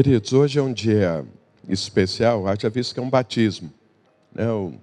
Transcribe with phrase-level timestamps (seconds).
[0.00, 1.26] Queridos, hoje é um dia
[1.68, 3.68] especial, haja visto que é um batismo.
[4.32, 4.48] Né?
[4.48, 4.74] O,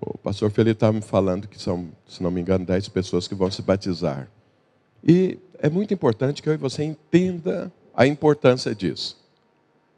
[0.00, 3.36] o pastor Felipe estava me falando que são, se não me engano, 10 pessoas que
[3.36, 4.28] vão se batizar.
[5.06, 9.16] E é muito importante que eu e você entenda a importância disso.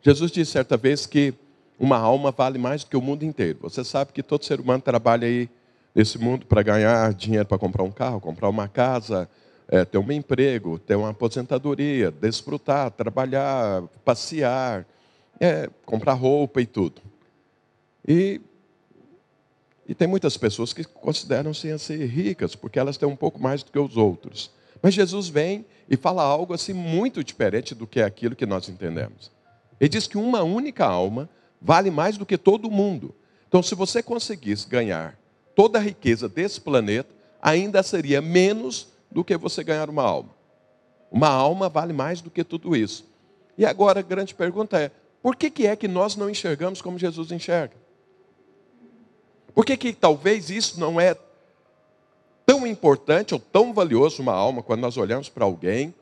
[0.02, 1.32] Jesus disse certa vez que
[1.78, 3.60] uma alma vale mais do que o mundo inteiro.
[3.62, 5.48] Você sabe que todo ser humano trabalha aí
[5.94, 9.26] nesse mundo para ganhar dinheiro para comprar um carro, comprar uma casa,
[9.70, 14.84] é, ter um emprego, ter uma aposentadoria, desfrutar, trabalhar, passear,
[15.38, 17.00] é, comprar roupa e tudo.
[18.06, 18.40] E,
[19.86, 23.70] e tem muitas pessoas que consideram-se assim, ricas, porque elas têm um pouco mais do
[23.70, 24.50] que os outros.
[24.82, 28.68] Mas Jesus vem e fala algo assim muito diferente do que é aquilo que nós
[28.68, 29.30] entendemos.
[29.80, 31.30] Ele diz que uma única alma
[31.62, 33.14] vale mais do que todo mundo.
[33.46, 35.16] Então, se você conseguisse ganhar
[35.54, 37.08] toda a riqueza desse planeta,
[37.40, 40.30] ainda seria menos do que você ganhar uma alma.
[41.10, 43.04] Uma alma vale mais do que tudo isso.
[43.58, 44.90] E agora a grande pergunta é:
[45.22, 47.74] por que, que é que nós não enxergamos como Jesus enxerga?
[49.54, 51.16] Por que, que talvez isso não é
[52.46, 55.94] tão importante ou tão valioso uma alma quando nós olhamos para alguém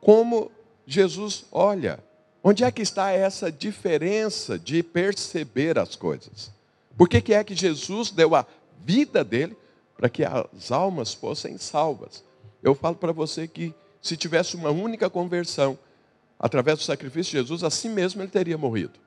[0.00, 0.50] como
[0.86, 1.98] Jesus olha?
[2.42, 6.50] Onde é que está essa diferença de perceber as coisas?
[6.96, 8.46] Por que, que é que Jesus deu a
[8.84, 9.56] vida dele
[9.96, 12.22] para que as almas fossem salvas?
[12.62, 15.78] Eu falo para você que se tivesse uma única conversão,
[16.38, 18.98] através do sacrifício de Jesus, assim mesmo ele teria morrido.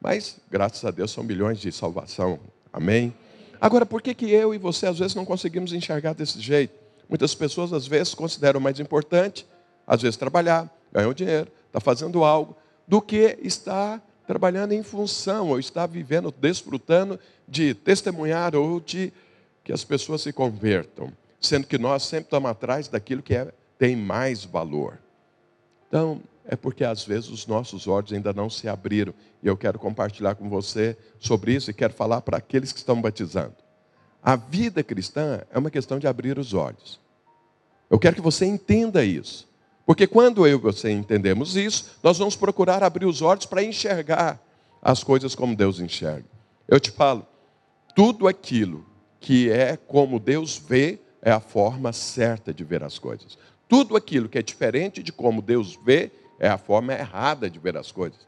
[0.00, 2.38] Mas, graças a Deus, são milhões de salvação.
[2.72, 3.14] Amém?
[3.60, 6.74] Agora, por que, que eu e você às vezes não conseguimos enxergar desse jeito?
[7.08, 9.46] Muitas pessoas às vezes consideram mais importante,
[9.86, 14.82] às vezes, trabalhar, ganhar um dinheiro, estar tá fazendo algo, do que estar trabalhando em
[14.82, 19.12] função, ou estar vivendo, desfrutando de testemunhar ou de
[19.62, 23.96] que as pessoas se convertam sendo que nós sempre estamos atrás daquilo que é, tem
[23.96, 24.98] mais valor.
[25.88, 29.12] Então, é porque às vezes os nossos olhos ainda não se abriram.
[29.42, 33.00] E eu quero compartilhar com você sobre isso e quero falar para aqueles que estão
[33.00, 33.54] batizando.
[34.22, 37.00] A vida cristã é uma questão de abrir os olhos.
[37.90, 39.48] Eu quero que você entenda isso.
[39.84, 44.40] Porque quando eu e você entendemos isso, nós vamos procurar abrir os olhos para enxergar
[44.80, 46.24] as coisas como Deus enxerga.
[46.68, 47.26] Eu te falo,
[47.94, 48.86] tudo aquilo
[49.20, 53.38] que é como Deus vê, é a forma certa de ver as coisas.
[53.68, 57.76] Tudo aquilo que é diferente de como Deus vê é a forma errada de ver
[57.76, 58.26] as coisas.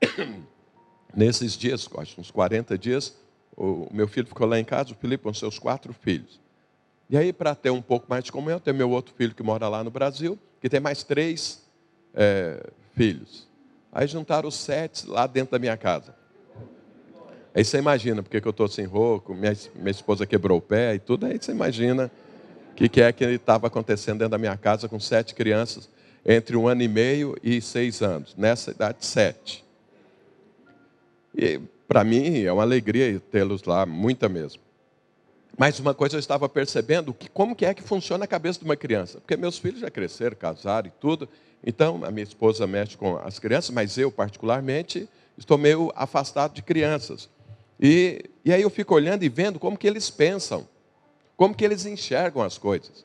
[1.16, 3.16] Nesses dias, acho uns 40 dias,
[3.56, 6.38] o meu filho ficou lá em casa, o Felipe, com seus quatro filhos.
[7.08, 9.68] E aí, para ter um pouco mais de comunhão, tem meu outro filho que mora
[9.68, 11.64] lá no Brasil, que tem mais três
[12.12, 13.48] é, filhos.
[13.92, 16.14] Aí juntaram os sete lá dentro da minha casa.
[17.56, 20.94] Aí você imagina porque que eu estou sem rouco, minha, minha esposa quebrou o pé
[20.94, 22.10] e tudo, aí você imagina
[22.70, 25.88] o que, que é que estava acontecendo dentro da minha casa com sete crianças
[26.26, 29.64] entre um ano e meio e seis anos, nessa idade sete.
[31.34, 31.58] E
[31.88, 34.60] para mim é uma alegria tê-los lá, muita mesmo.
[35.56, 38.66] Mas uma coisa eu estava percebendo, que como que é que funciona a cabeça de
[38.66, 39.18] uma criança?
[39.18, 41.26] Porque meus filhos já cresceram, casaram e tudo.
[41.64, 45.08] Então, a minha esposa mexe com as crianças, mas eu particularmente
[45.38, 47.34] estou meio afastado de crianças.
[47.80, 50.66] E, e aí eu fico olhando e vendo como que eles pensam,
[51.36, 53.04] como que eles enxergam as coisas.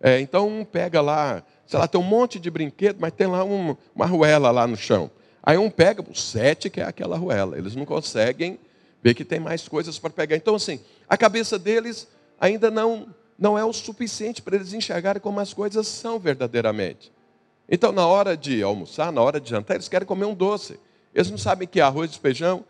[0.00, 3.44] É, então um pega lá, sei lá, tem um monte de brinquedo, mas tem lá
[3.44, 5.10] um, uma arruela lá no chão.
[5.42, 7.56] Aí um pega o sete, que é aquela arruela.
[7.56, 8.58] Eles não conseguem
[9.02, 10.36] ver que tem mais coisas para pegar.
[10.36, 12.06] Então, assim, a cabeça deles
[12.40, 13.08] ainda não,
[13.38, 17.12] não é o suficiente para eles enxergarem como as coisas são verdadeiramente.
[17.68, 20.78] Então, na hora de almoçar, na hora de jantar, eles querem comer um doce.
[21.14, 22.64] Eles não sabem que arroz e feijão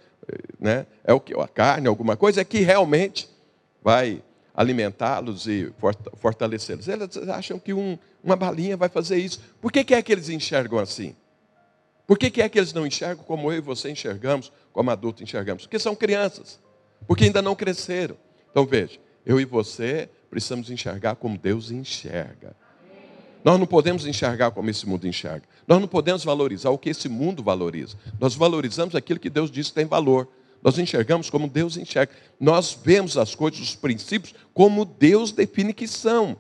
[0.58, 3.28] né, é o que a carne, alguma coisa, é que realmente
[3.82, 4.22] vai
[4.54, 5.72] alimentá-los e
[6.16, 6.88] fortalecê-los.
[6.88, 9.40] Eles acham que um, uma balinha vai fazer isso.
[9.60, 11.14] Por que, que, é que eles enxergam assim?
[12.06, 15.22] Por que, que é que eles não enxergam como eu e você enxergamos, como adultos
[15.22, 15.64] enxergamos?
[15.64, 16.58] Porque são crianças,
[17.06, 18.16] porque ainda não cresceram.
[18.50, 22.56] Então veja, eu e você precisamos enxergar como Deus enxerga.
[23.44, 25.42] Nós não podemos enxergar como esse mundo enxerga.
[25.66, 27.96] Nós não podemos valorizar o que esse mundo valoriza.
[28.18, 30.28] Nós valorizamos aquilo que Deus diz que tem valor.
[30.62, 32.12] Nós enxergamos como Deus enxerga.
[32.40, 36.36] Nós vemos as coisas, os princípios, como Deus define que são.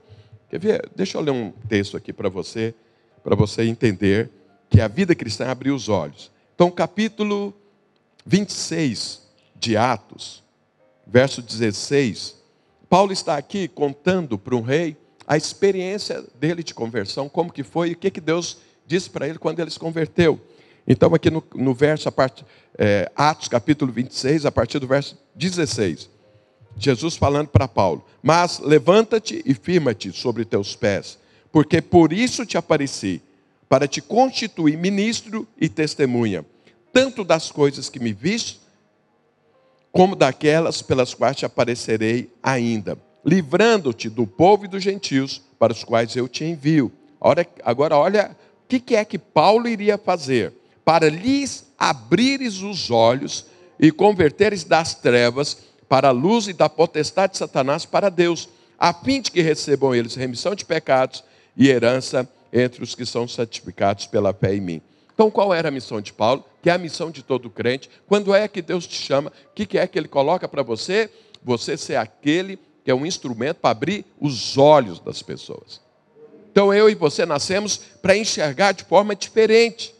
[0.50, 0.90] Quer ver?
[0.96, 2.74] Deixa eu ler um texto aqui para você,
[3.22, 4.30] para você entender
[4.68, 6.30] que a vida cristã abrir os olhos.
[6.54, 7.54] Então, capítulo
[8.26, 9.22] 26
[9.54, 10.42] de Atos,
[11.06, 12.36] verso 16,
[12.88, 14.96] Paulo está aqui contando para um rei
[15.28, 19.28] a experiência dele de conversão, como que foi e o que, que Deus disse para
[19.28, 20.40] ele quando ele se converteu.
[20.86, 22.46] Então, aqui no, no verso, a parte,
[22.78, 26.08] é, Atos capítulo 26, a partir do verso 16,
[26.78, 31.18] Jesus falando para Paulo: Mas levanta-te e firma-te sobre teus pés,
[31.52, 33.20] porque por isso te apareci,
[33.68, 36.42] para te constituir ministro e testemunha,
[36.90, 38.60] tanto das coisas que me viste,
[39.92, 42.96] como daquelas pelas quais te aparecerei ainda,
[43.28, 46.90] livrando-te do povo e dos gentios para os quais eu te envio.
[47.62, 48.34] Agora, olha
[48.64, 53.44] o que é que Paulo iria fazer para lhes abrires os olhos
[53.78, 58.48] e converteres das trevas para a luz e da potestade de Satanás para Deus,
[58.78, 61.22] a fim de que recebam eles remissão de pecados
[61.54, 64.82] e herança entre os que são santificados pela fé em mim.
[65.12, 66.44] Então, qual era a missão de Paulo?
[66.62, 67.90] Que é a missão de todo crente.
[68.06, 69.30] Quando é que Deus te chama?
[69.50, 71.10] O que é que Ele coloca para você?
[71.42, 72.58] Você ser aquele
[72.88, 75.78] que é um instrumento para abrir os olhos das pessoas.
[76.50, 79.94] Então, eu e você nascemos para enxergar de forma diferente,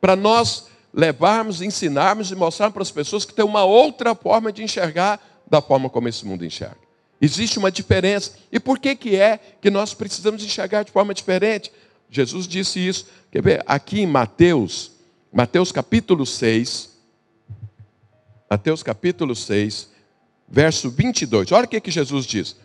[0.00, 4.62] para nós levarmos, ensinarmos e mostrarmos para as pessoas que tem uma outra forma de
[4.62, 5.20] enxergar
[5.50, 6.78] da forma como esse mundo enxerga.
[7.20, 8.34] Existe uma diferença.
[8.52, 11.72] E por que, que é que nós precisamos enxergar de forma diferente?
[12.08, 13.08] Jesus disse isso.
[13.32, 13.64] Quer ver?
[13.66, 14.92] Aqui em Mateus,
[15.32, 16.90] Mateus capítulo 6,
[18.48, 19.97] Mateus capítulo 6,
[20.50, 21.52] verso 22.
[21.52, 22.56] Olha o que, que Jesus diz.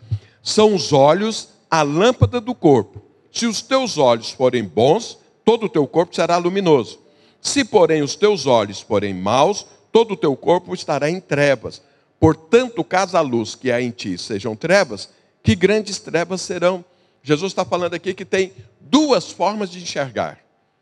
[0.42, 3.02] São os olhos a lâmpada do corpo.
[3.32, 6.98] Se os teus olhos forem bons, todo o teu corpo será luminoso.
[7.40, 11.82] Se, porém, os teus olhos forem maus, todo o teu corpo estará em trevas.
[12.18, 15.10] Portanto, caso a luz que há em ti sejam trevas,
[15.42, 16.84] que grandes trevas serão.
[17.22, 20.38] Jesus está falando aqui que tem duas formas de enxergar: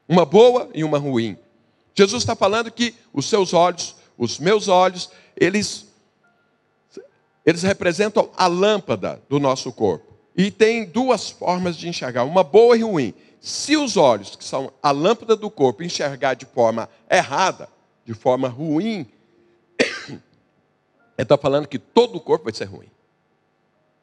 [0.09, 1.37] uma boa e uma ruim.
[1.95, 5.87] Jesus está falando que os seus olhos, os meus olhos, eles,
[7.45, 10.13] eles representam a lâmpada do nosso corpo.
[10.37, 13.15] E tem duas formas de enxergar, uma boa e ruim.
[13.41, 17.69] Se os olhos, que são a lâmpada do corpo, enxergar de forma errada,
[18.05, 19.07] de forma ruim,
[20.09, 20.21] ele
[21.19, 22.89] está falando que todo o corpo vai ser ruim.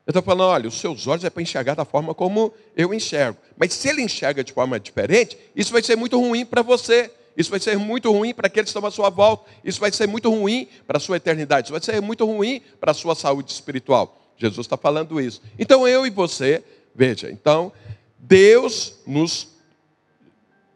[0.06, 3.38] Ele está falando, olha, os seus olhos é para enxergar da forma como eu enxergo.
[3.56, 7.12] Mas se ele enxerga de forma diferente, isso vai ser muito ruim para você.
[7.40, 9.50] Isso vai ser muito ruim para aqueles que estão à sua volta.
[9.64, 11.68] Isso vai ser muito ruim para a sua eternidade.
[11.68, 14.14] Isso vai ser muito ruim para a sua saúde espiritual.
[14.36, 15.42] Jesus está falando isso.
[15.58, 16.62] Então eu e você,
[16.94, 17.72] veja, então
[18.18, 19.48] Deus nos,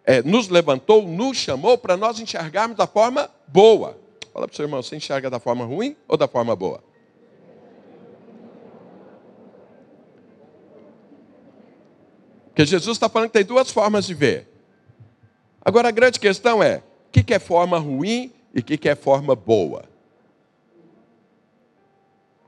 [0.06, 4.00] é, nos levantou, nos chamou para nós enxergarmos da forma boa.
[4.31, 6.81] Fala para o seu irmão, você enxerga da forma ruim ou da forma boa?
[12.48, 14.52] Porque Jesus está falando que tem duas formas de ver.
[15.63, 19.36] Agora a grande questão é: o que é forma ruim e o que é forma
[19.36, 19.86] boa?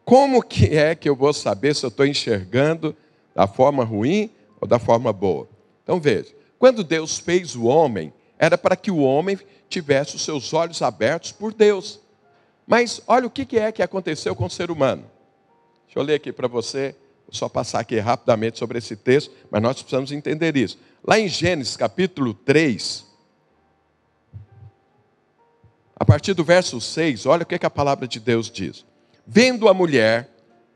[0.04, 2.96] Como que é que eu vou saber se eu estou enxergando
[3.34, 4.30] da forma ruim
[4.62, 5.48] ou da forma boa?
[5.84, 10.54] Então veja, quando Deus fez o homem, era para que o homem tivesse os seus
[10.54, 12.00] olhos abertos por Deus.
[12.68, 15.06] Mas olha o que é que aconteceu com o ser humano.
[15.86, 16.96] Deixa eu ler aqui para você,
[17.26, 20.78] vou só passar aqui rapidamente sobre esse texto, mas nós precisamos entender isso.
[21.04, 23.06] Lá em Gênesis capítulo 3,
[25.96, 28.86] a partir do verso 6, olha o que, que a palavra de Deus diz.
[29.26, 30.30] Vendo a mulher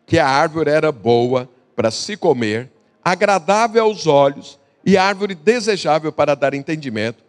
[0.05, 2.71] que a árvore era boa para se comer,
[3.03, 7.23] agradável aos olhos e árvore desejável para dar entendimento,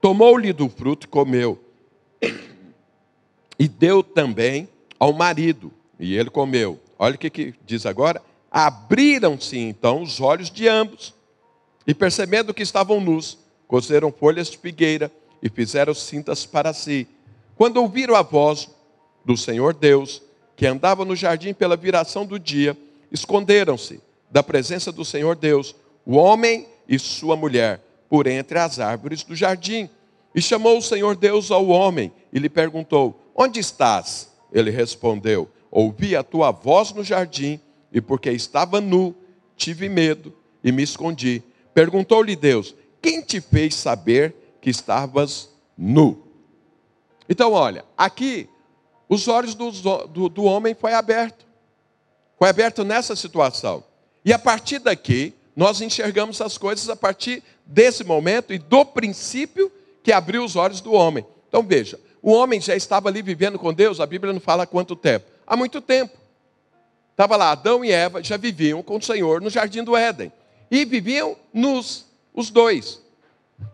[0.00, 1.58] tomou-lhe do fruto e comeu.
[3.58, 6.78] E deu também ao marido, e ele comeu.
[6.98, 8.22] Olha o que, que diz agora.
[8.58, 11.12] Abriram-se então os olhos de ambos,
[11.86, 13.36] e percebendo que estavam nus,
[13.68, 17.06] cozeram folhas de figueira e fizeram cintas para si.
[17.54, 18.70] Quando ouviram a voz
[19.26, 20.22] do Senhor Deus,
[20.56, 22.74] que andava no jardim pela viração do dia,
[23.12, 29.22] esconderam-se da presença do Senhor Deus, o homem e sua mulher, por entre as árvores
[29.22, 29.90] do jardim.
[30.34, 34.32] E chamou o Senhor Deus ao homem e lhe perguntou: Onde estás?
[34.50, 37.60] Ele respondeu: Ouvi a tua voz no jardim,
[37.96, 39.16] e porque estava nu,
[39.56, 40.30] tive medo
[40.62, 41.42] e me escondi.
[41.72, 45.48] Perguntou-lhe Deus: Quem te fez saber que estavas
[45.78, 46.22] nu?
[47.26, 48.50] Então, olha, aqui
[49.08, 51.46] os olhos do, do, do homem foi aberto.
[52.38, 53.82] Foi aberto nessa situação.
[54.22, 59.72] E a partir daqui, nós enxergamos as coisas a partir desse momento e do princípio
[60.02, 61.24] que abriu os olhos do homem.
[61.48, 64.66] Então veja, o homem já estava ali vivendo com Deus, a Bíblia não fala há
[64.66, 65.24] quanto tempo.
[65.46, 66.25] Há muito tempo.
[67.16, 70.30] Estava lá, Adão e Eva já viviam com o Senhor no jardim do Éden.
[70.70, 72.04] E viviam nus,
[72.34, 73.00] os dois.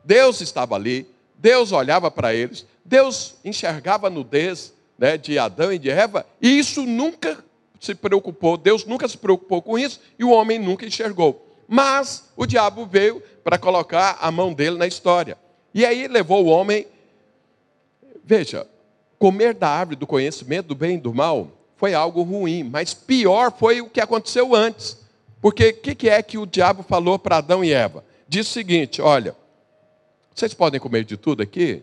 [0.04, 5.78] Deus estava ali, Deus olhava para eles, Deus enxergava a nudez né, de Adão e
[5.80, 7.44] de Eva, e isso nunca
[7.80, 11.44] se preocupou, Deus nunca se preocupou com isso, e o homem nunca enxergou.
[11.66, 15.36] Mas o diabo veio para colocar a mão dele na história.
[15.74, 16.86] E aí levou o homem.
[18.22, 18.68] Veja,
[19.18, 21.50] comer da árvore do conhecimento do bem e do mal
[21.82, 24.96] foi algo ruim, mas pior foi o que aconteceu antes.
[25.40, 28.04] Porque o que, que é que o diabo falou para Adão e Eva?
[28.28, 29.34] Diz o seguinte: olha,
[30.32, 31.82] Vocês podem comer de tudo aqui?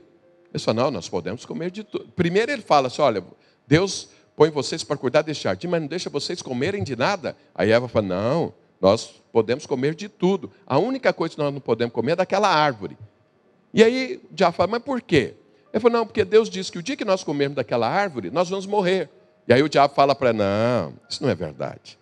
[0.54, 2.08] Ele falou, não, nós podemos comer de tudo.
[2.16, 3.22] Primeiro ele fala assim: olha,
[3.68, 7.36] Deus põe vocês para cuidar deste jardim, mas não deixa vocês comerem de nada.
[7.54, 10.50] Aí Eva fala: não, nós podemos comer de tudo.
[10.66, 12.98] A única coisa que nós não podemos comer é daquela árvore.
[13.74, 15.34] E aí o diabo fala: mas por quê?
[15.74, 18.48] Ele falou: não, porque Deus disse que o dia que nós comermos daquela árvore, nós
[18.48, 19.10] vamos morrer.
[19.50, 21.98] E aí o diabo fala para não, isso não é verdade.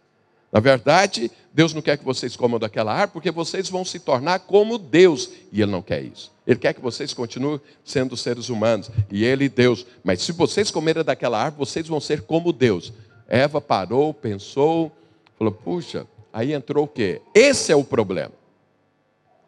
[0.51, 4.39] Na verdade, Deus não quer que vocês comam daquela árvore, porque vocês vão se tornar
[4.39, 5.30] como Deus.
[5.51, 6.30] E Ele não quer isso.
[6.46, 8.92] Ele quer que vocês continuem sendo seres humanos.
[9.10, 9.86] E Ele, Deus.
[10.04, 12.92] Mas se vocês comerem daquela árvore, vocês vão ser como Deus.
[13.27, 14.92] Eva parou, pensou,
[15.38, 17.22] falou: puxa, aí entrou o quê?
[17.34, 18.34] Esse é o problema.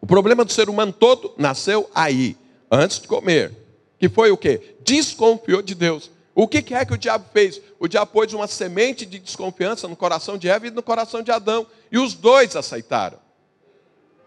[0.01, 2.37] O problema do ser humano todo nasceu aí,
[2.71, 3.51] antes de comer.
[3.97, 4.75] Que foi o quê?
[4.85, 6.09] Desconfiou de Deus.
[6.35, 7.61] O que é que o diabo fez?
[7.79, 11.31] O diabo pôs uma semente de desconfiança no coração de Eva e no coração de
[11.31, 11.65] Adão.
[11.91, 13.19] E os dois aceitaram.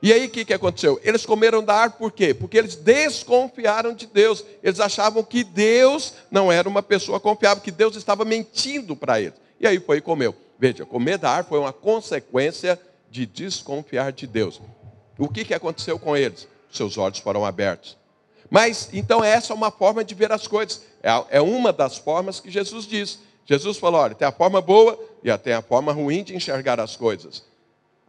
[0.02, 1.00] E aí o que, que aconteceu?
[1.04, 2.35] Eles comeram da árvore por quê?
[2.35, 4.44] Porque eles desconfiaram de Deus.
[4.61, 9.35] Eles achavam que Deus não era uma pessoa confiável, que Deus estava mentindo para eles.
[9.61, 10.35] E aí foi e comeu.
[10.59, 14.61] Veja, comer da árvore foi uma consequência de desconfiar de Deus.
[15.16, 16.49] O que, que aconteceu com eles?
[16.71, 17.97] Seus olhos foram abertos.
[18.52, 20.82] Mas, então, essa é uma forma de ver as coisas.
[21.02, 23.18] É, é uma das formas que Jesus diz.
[23.47, 26.94] Jesus falou: olha, tem a forma boa e tem a forma ruim de enxergar as
[26.94, 27.42] coisas.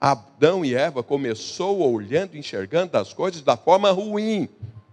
[0.02, 4.50] Adão e Eva começou olhando, enxergando as coisas da forma ruim.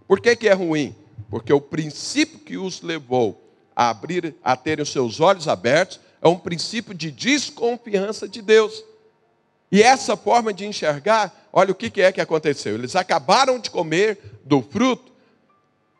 [0.07, 0.95] Por que, que é ruim?
[1.29, 3.43] Porque o princípio que os levou
[3.75, 8.85] a abrir, a terem os seus olhos abertos, é um princípio de desconfiança de Deus.
[9.69, 12.75] E essa forma de enxergar, olha o que é que aconteceu.
[12.75, 15.10] Eles acabaram de comer do fruto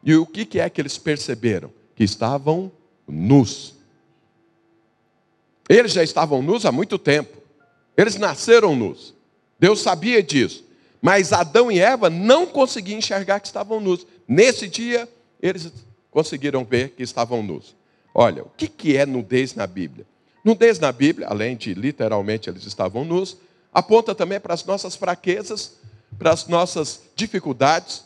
[0.03, 1.71] e o que, é que eles perceberam?
[1.95, 2.71] Que estavam
[3.07, 3.75] nus.
[5.69, 7.37] Eles já estavam nus há muito tempo.
[7.95, 9.13] Eles nasceram nus.
[9.59, 10.65] Deus sabia disso.
[11.01, 14.05] Mas Adão e Eva não conseguiam enxergar que estavam nus.
[14.27, 15.07] Nesse dia,
[15.41, 15.71] eles
[16.09, 17.75] conseguiram ver que estavam nus.
[18.13, 20.05] Olha, o que é nudez na Bíblia?
[20.43, 23.37] Nudez na Bíblia, além de literalmente eles estavam nus,
[23.73, 25.73] aponta também para as nossas fraquezas,
[26.17, 28.03] para as nossas dificuldades,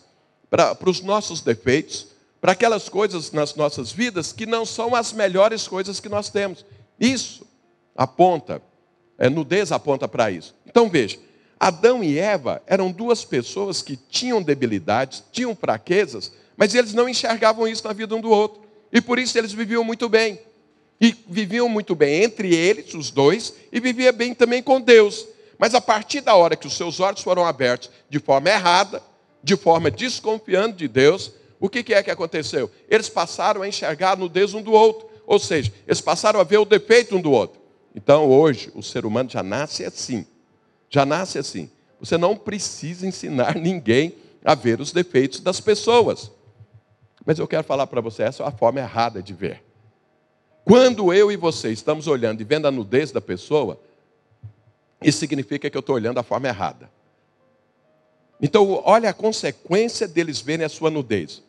[0.55, 2.07] para, os nossos defeitos,
[2.39, 6.65] para aquelas coisas nas nossas vidas que não são as melhores coisas que nós temos.
[6.97, 7.45] Isso
[7.93, 8.61] aponta,
[9.17, 10.55] é, nudez aponta para isso.
[10.65, 11.19] Então veja,
[11.59, 17.67] Adão e Eva eram duas pessoas que tinham debilidades, tinham fraquezas, mas eles não enxergavam
[17.67, 18.61] isso na vida um do outro.
[18.93, 20.39] E por isso eles viviam muito bem.
[21.01, 25.27] E viviam muito bem entre eles, os dois, e vivia bem também com Deus.
[25.57, 29.03] Mas a partir da hora que os seus olhos foram abertos de forma errada,
[29.45, 32.69] de forma desconfiando de Deus, o que, é que aconteceu?
[32.89, 36.57] Eles passaram a enxergar a nudez um do outro, ou seja, eles passaram a ver
[36.57, 37.61] o defeito um do outro.
[37.93, 40.25] Então hoje o ser humano já nasce assim,
[40.89, 41.69] já nasce assim.
[41.99, 46.31] Você não precisa ensinar ninguém a ver os defeitos das pessoas.
[47.23, 49.63] Mas eu quero falar para você, essa é a forma errada de ver.
[50.63, 53.79] Quando eu e você estamos olhando e vendo a nudez da pessoa,
[55.03, 56.89] isso significa que eu estou olhando a forma errada.
[58.41, 61.41] Então, olha a consequência deles verem a sua nudez.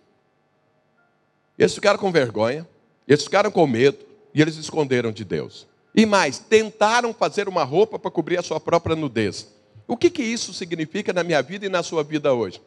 [1.58, 2.66] Eles ficaram com vergonha,
[3.08, 3.98] eles ficaram com medo
[4.34, 5.66] e eles esconderam de Deus.
[5.94, 9.48] E mais, tentaram fazer uma roupa para cobrir a sua própria nudez.
[9.88, 12.60] O que, que isso significa na minha vida e na sua vida hoje?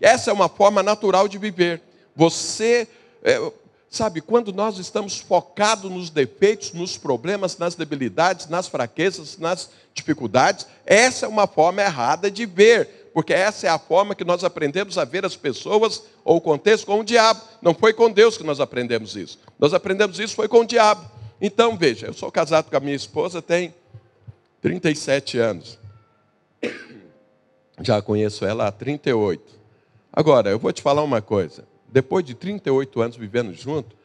[0.00, 1.82] Essa é uma forma natural de viver.
[2.14, 2.86] Você,
[3.22, 3.52] é,
[3.90, 10.66] sabe, quando nós estamos focados nos defeitos, nos problemas, nas debilidades, nas fraquezas, nas dificuldades,
[10.84, 14.98] essa é uma forma errada de ver porque essa é a forma que nós aprendemos
[14.98, 17.40] a ver as pessoas ou o contexto com o diabo.
[17.62, 19.38] Não foi com Deus que nós aprendemos isso.
[19.58, 21.10] Nós aprendemos isso foi com o diabo.
[21.40, 23.74] Então, veja, eu sou casado com a minha esposa tem
[24.60, 25.78] 37 anos.
[27.80, 29.42] Já conheço ela há 38.
[30.12, 31.64] Agora, eu vou te falar uma coisa.
[31.88, 33.96] Depois de 38 anos vivendo junto,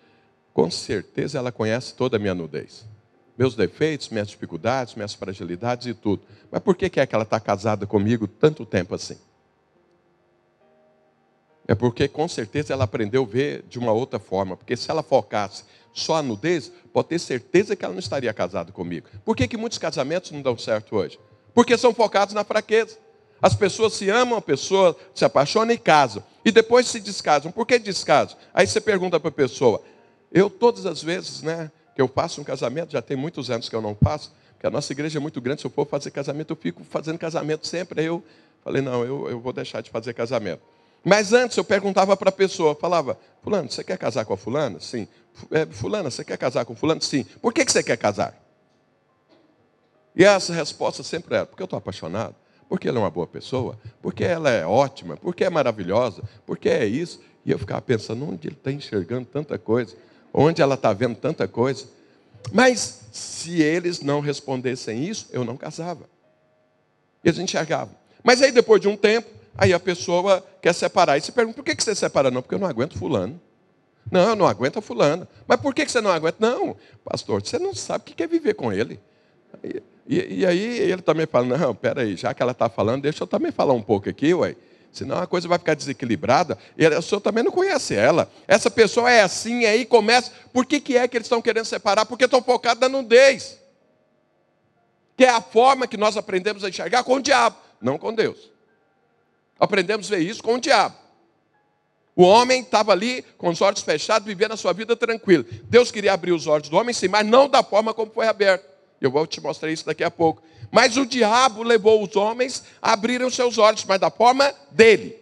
[0.53, 2.89] com certeza ela conhece toda a minha nudez
[3.37, 6.23] meus defeitos, minhas dificuldades, minhas fragilidades e tudo.
[6.51, 9.17] Mas por que é que ela está casada comigo tanto tempo assim?
[11.67, 14.57] É porque com certeza ela aprendeu a ver de uma outra forma.
[14.57, 18.71] Porque se ela focasse só a nudez, pode ter certeza que ela não estaria casada
[18.71, 19.07] comigo.
[19.23, 21.19] Por que, que muitos casamentos não dão certo hoje?
[21.53, 22.97] Porque são focados na fraqueza.
[23.41, 26.23] As pessoas se amam, a pessoa se apaixona e casam.
[26.45, 27.51] E depois se descasam.
[27.51, 28.37] Por que descasam?
[28.53, 29.81] Aí você pergunta para a pessoa.
[30.31, 31.71] Eu, todas as vezes, né?
[31.95, 34.69] Que eu faço um casamento, já tem muitos anos que eu não faço, porque a
[34.69, 38.01] nossa igreja é muito grande, se eu for fazer casamento, eu fico fazendo casamento sempre.
[38.01, 38.23] Aí eu
[38.63, 40.61] falei, não, eu, eu vou deixar de fazer casamento.
[41.03, 44.79] Mas antes eu perguntava para a pessoa, falava, fulano, você quer casar com a fulana?
[44.79, 45.07] Sim.
[45.49, 47.01] É, fulana, você quer casar com fulano?
[47.01, 47.23] Sim.
[47.41, 48.39] Por que, que você quer casar?
[50.15, 52.35] E essa resposta sempre era, porque eu estou apaixonado.
[52.69, 56.85] porque ela é uma boa pessoa, porque ela é ótima, porque é maravilhosa, porque é
[56.85, 57.19] isso.
[57.43, 59.95] E eu ficava pensando, onde ele está enxergando tanta coisa?
[60.33, 61.85] Onde ela está vendo tanta coisa?
[62.51, 66.09] Mas se eles não respondessem isso, eu não casava.
[67.23, 67.95] Eles enxergavam.
[68.23, 71.17] Mas aí depois de um tempo, aí a pessoa quer separar.
[71.17, 72.31] E se pergunta, por que você separa?
[72.31, 73.39] Não, porque eu não aguento fulano.
[74.09, 75.27] Não, eu não aguento fulano.
[75.47, 76.37] Mas por que você não aguenta?
[76.39, 78.99] Não, pastor, você não sabe o que é viver com ele.
[79.63, 83.23] E, e, e aí ele também fala, não, peraí, já que ela está falando, deixa
[83.23, 84.55] eu também falar um pouco aqui, ué.
[84.91, 86.57] Senão a coisa vai ficar desequilibrada.
[86.77, 88.29] E o senhor também não conhece ela.
[88.47, 90.31] Essa pessoa é assim, aí começa.
[90.51, 92.05] Por que, que é que eles estão querendo separar?
[92.05, 93.57] Porque estão focados na nudez.
[95.15, 98.51] Que é a forma que nós aprendemos a enxergar com o diabo, não com Deus.
[99.59, 100.95] Aprendemos a ver isso com o diabo.
[102.15, 105.45] O homem estava ali com os olhos fechados, vivendo a sua vida tranquila.
[105.63, 108.65] Deus queria abrir os olhos do homem, sim, mas não da forma como foi aberto.
[108.99, 110.43] Eu vou te mostrar isso daqui a pouco.
[110.71, 115.21] Mas o diabo levou os homens a abrirem os seus olhos, mas da forma dele.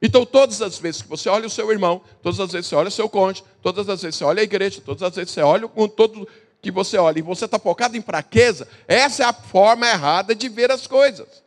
[0.00, 2.76] Então, todas as vezes que você olha o seu irmão, todas as vezes que você
[2.76, 5.30] olha o seu cônjuge, todas as vezes que você olha a igreja, todas as vezes
[5.30, 6.26] que você olha com todo
[6.60, 10.48] que você olha e você está focado em fraqueza, essa é a forma errada de
[10.48, 11.42] ver as coisas.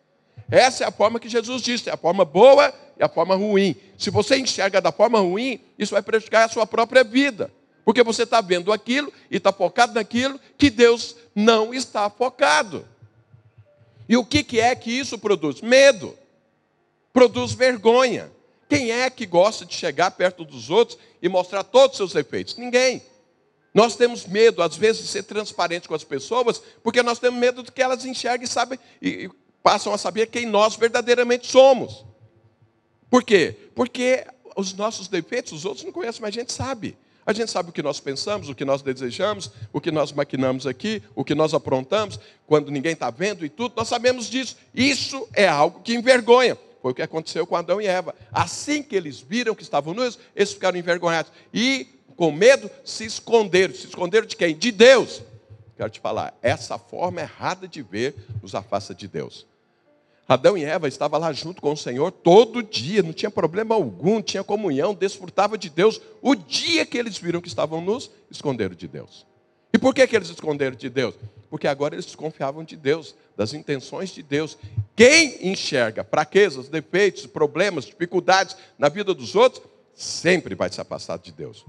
[0.50, 3.75] Essa é a forma que Jesus disse, é a forma boa e a forma ruim.
[3.98, 7.51] Se você enxerga da forma ruim, isso vai prejudicar a sua própria vida.
[7.84, 12.86] Porque você está vendo aquilo e está focado naquilo que Deus não está focado.
[14.08, 15.62] E o que, que é que isso produz?
[15.62, 16.18] Medo.
[17.12, 18.32] Produz vergonha.
[18.68, 22.58] Quem é que gosta de chegar perto dos outros e mostrar todos os seus defeitos?
[22.58, 23.02] Ninguém.
[23.74, 27.62] Nós temos medo, às vezes, de ser transparente com as pessoas, porque nós temos medo
[27.62, 29.30] de que elas enxerguem e, sabem, e,
[29.62, 32.06] passam a saber quem nós verdadeiramente somos.
[33.10, 33.56] Por quê?
[33.76, 36.98] Porque os nossos defeitos, os outros não conhecem, mas a gente sabe.
[37.26, 40.68] A gente sabe o que nós pensamos, o que nós desejamos, o que nós maquinamos
[40.68, 44.56] aqui, o que nós aprontamos, quando ninguém está vendo e tudo, nós sabemos disso.
[44.74, 46.56] Isso é algo que envergonha.
[46.84, 48.14] Foi o que aconteceu com Adão e Eva.
[48.32, 51.32] Assim que eles viram que estavam nus, eles ficaram envergonhados.
[51.52, 53.74] E, com medo, se esconderam.
[53.74, 54.56] Se esconderam de quem?
[54.56, 55.24] De Deus.
[55.76, 59.48] Quero te falar, essa forma errada de ver nos afasta de Deus.
[60.28, 64.22] Adão e Eva estavam lá junto com o Senhor todo dia, não tinha problema algum,
[64.22, 66.02] tinha comunhão, desfrutava de Deus.
[66.22, 69.26] O dia que eles viram que estavam nos esconderam de Deus.
[69.72, 71.16] E por que, que eles esconderam de Deus?
[71.50, 74.58] Porque agora eles desconfiavam de Deus, das intenções de Deus.
[74.96, 81.32] Quem enxerga fraquezas, defeitos, problemas, dificuldades na vida dos outros, sempre vai se afastar de
[81.32, 81.66] Deus.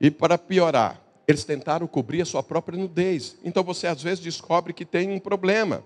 [0.00, 3.36] E para piorar, eles tentaram cobrir a sua própria nudez.
[3.44, 5.84] Então você às vezes descobre que tem um problema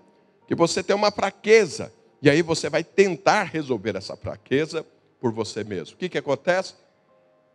[0.52, 1.90] que você tem uma fraqueza.
[2.20, 4.84] E aí você vai tentar resolver essa fraqueza
[5.18, 5.94] por você mesmo.
[5.94, 6.74] O que, que acontece?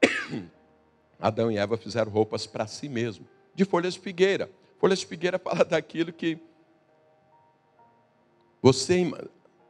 [1.22, 4.50] Adão e Eva fizeram roupas para si mesmo, de folhas de figueira.
[4.80, 6.40] Folhas de figueira fala daquilo que
[8.64, 9.06] você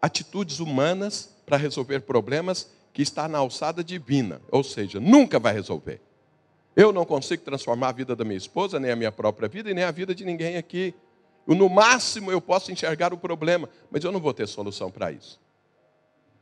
[0.02, 6.00] atitudes humanas para resolver problemas que está na alçada divina, ou seja, nunca vai resolver.
[6.78, 9.74] Eu não consigo transformar a vida da minha esposa, nem a minha própria vida e
[9.74, 10.96] nem a vida de ninguém aqui.
[11.56, 15.40] No máximo eu posso enxergar o problema, mas eu não vou ter solução para isso.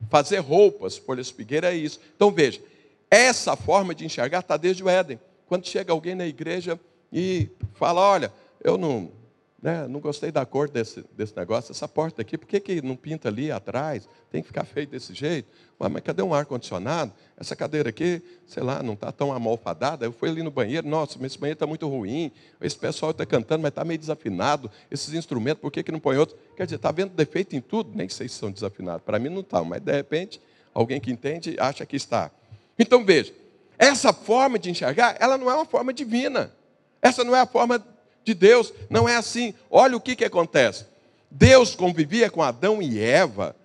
[0.09, 1.99] Fazer roupas, folhas figueira é isso.
[2.15, 2.61] Então veja,
[3.09, 5.19] essa forma de enxergar está desde o Éden.
[5.47, 6.79] Quando chega alguém na igreja
[7.13, 9.11] e fala, olha, eu não,
[9.65, 12.95] né, não gostei da cor desse, desse negócio, essa porta aqui, por que, que não
[12.95, 14.07] pinta ali atrás?
[14.29, 15.49] Tem que ficar feito desse jeito.
[15.81, 17.11] Ué, mas cadê um ar-condicionado?
[17.35, 20.05] Essa cadeira aqui, sei lá, não está tão amalfadada.
[20.05, 22.31] Eu fui ali no banheiro, nossa, mas esse banheiro está muito ruim.
[22.61, 24.69] Esse pessoal está cantando, mas está meio desafinado.
[24.91, 26.37] Esses instrumentos, por que, que não põe outros?
[26.55, 27.89] Quer dizer, está vendo defeito em tudo?
[27.97, 29.01] Nem sei se são desafinados.
[29.03, 30.39] Para mim não está, mas de repente,
[30.75, 32.29] alguém que entende acha que está.
[32.77, 33.33] Então veja,
[33.79, 36.53] essa forma de enxergar, ela não é uma forma divina.
[37.01, 37.83] Essa não é a forma
[38.25, 38.73] de Deus.
[38.89, 39.53] Não é assim.
[39.69, 40.85] Olha o que, que acontece.
[41.29, 43.55] Deus convivia com Adão e Eva,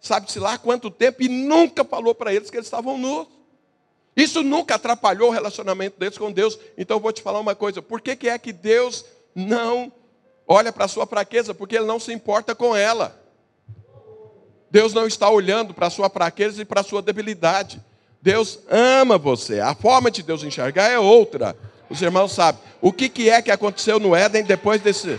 [0.00, 3.26] sabe-se lá quanto tempo, e nunca falou para eles que eles estavam nus.
[4.16, 6.58] Isso nunca atrapalhou o relacionamento deles com Deus.
[6.76, 9.92] Então eu vou te falar uma coisa: por que, que é que Deus não
[10.46, 11.54] olha para a sua fraqueza?
[11.54, 13.18] Porque Ele não se importa com ela.
[14.70, 17.82] Deus não está olhando para a sua fraqueza e para a sua debilidade.
[18.22, 19.58] Deus ama você.
[19.58, 21.56] A forma de Deus enxergar é outra.
[21.90, 22.62] Os irmãos sabem.
[22.80, 25.18] O que, que é que aconteceu no Éden depois desse.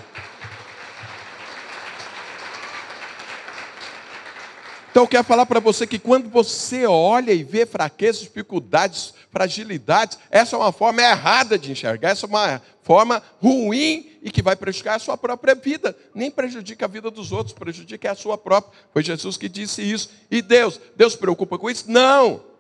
[4.89, 10.17] Então eu quero falar para você que quando você olha e vê fraquezas, dificuldades, fragilidades,
[10.29, 14.55] essa é uma forma errada de enxergar, essa é uma forma ruim e que vai
[14.55, 15.95] prejudicar a sua própria vida.
[16.13, 18.77] Nem prejudica a vida dos outros, prejudica a sua própria.
[18.93, 20.09] Foi Jesus que disse isso.
[20.29, 21.89] E Deus, Deus se preocupa com isso?
[21.89, 22.50] Não.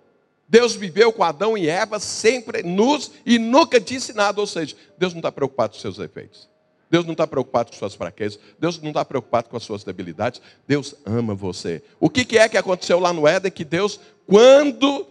[0.51, 5.13] Deus viveu com Adão e Eva sempre nus e nunca disse nada, ou seja, Deus
[5.13, 6.49] não está preocupado com seus efeitos.
[6.89, 8.37] Deus não está preocupado com suas fraquezas.
[8.59, 10.41] Deus não está preocupado com as suas debilidades.
[10.67, 11.81] Deus ama você.
[12.01, 13.49] O que, é que aconteceu lá no Éden?
[13.49, 15.07] Que Deus, quando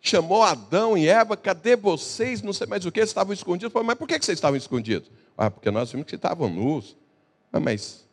[0.00, 2.40] chamou Adão e Eva, cadê vocês?
[2.40, 3.74] Não sei mais o que, estavam escondidos.
[3.84, 5.10] Mas por que vocês estavam escondidos?
[5.36, 6.96] Ah, porque nós vimos que estavam nus.
[7.52, 8.06] Ah, mas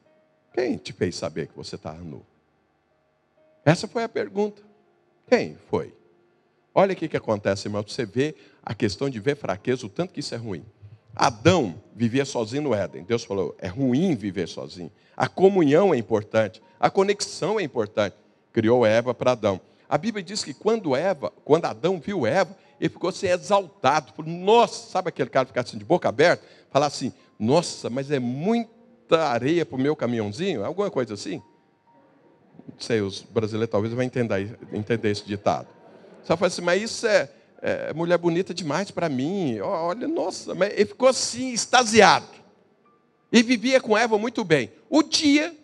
[0.56, 2.25] quem te fez saber que você estava nu?
[3.63, 4.63] Essa foi a pergunta.
[5.30, 6.01] Quem foi?
[6.74, 7.84] Olha o que acontece, irmão.
[7.86, 10.66] Você vê a questão de ver fraqueza, o tanto que isso é ruim.
[11.16, 13.04] Adão vivia sozinho no Éden.
[13.04, 14.92] Deus falou: é ruim viver sozinho.
[15.16, 18.16] A comunhão é importante, a conexão é importante.
[18.54, 19.60] Criou Eva para Adão.
[19.88, 24.14] A Bíblia diz que quando Eva, quando Adão viu Eva, ele ficou assim exaltado.
[24.14, 26.46] Falou, nossa, sabe aquele cara ficar assim de boca aberta?
[26.72, 30.64] Falar assim, nossa, mas é muita areia para o meu caminhãozinho?
[30.64, 31.42] Alguma coisa assim?
[32.68, 35.68] Não sei, os brasileiros talvez vão entender, entender esse ditado.
[36.24, 37.30] Só fala assim, mas isso é,
[37.62, 39.60] é mulher bonita demais para mim.
[39.60, 42.28] Olha, nossa, mas ele ficou assim, extasiado.
[43.32, 44.72] E vivia com Eva muito bem.
[44.90, 45.56] O dia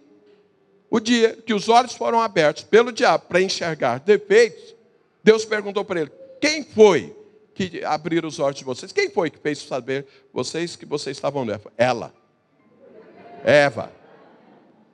[0.89, 4.75] o dia que os olhos foram abertos pelo diabo para enxergar defeitos,
[5.23, 7.15] Deus perguntou para ele: quem foi
[7.53, 8.91] que abriu os olhos de vocês?
[8.91, 11.61] Quem foi que fez saber vocês que vocês estavam nela?
[11.77, 12.13] Ela.
[13.43, 13.91] Eva.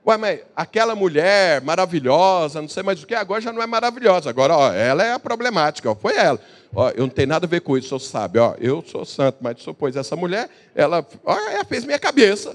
[0.06, 4.28] Ué, mas aquela mulher maravilhosa, não sei mais o que, agora já não é maravilhosa.
[4.28, 6.38] Agora, ó, ela é a problemática, ó, foi ela.
[6.74, 8.38] Ó, eu não tenho nada a ver com isso, o senhor sabe.
[8.38, 12.54] Ó, eu sou santo, mas pôs essa mulher, ela, ó, ela fez minha cabeça.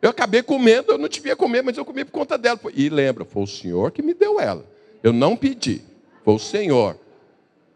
[0.00, 2.58] Eu acabei comendo, eu não devia comer, mas eu comi por conta dela.
[2.74, 4.64] E lembra, foi o Senhor que me deu ela.
[5.02, 5.82] Eu não pedi,
[6.24, 6.96] foi o Senhor.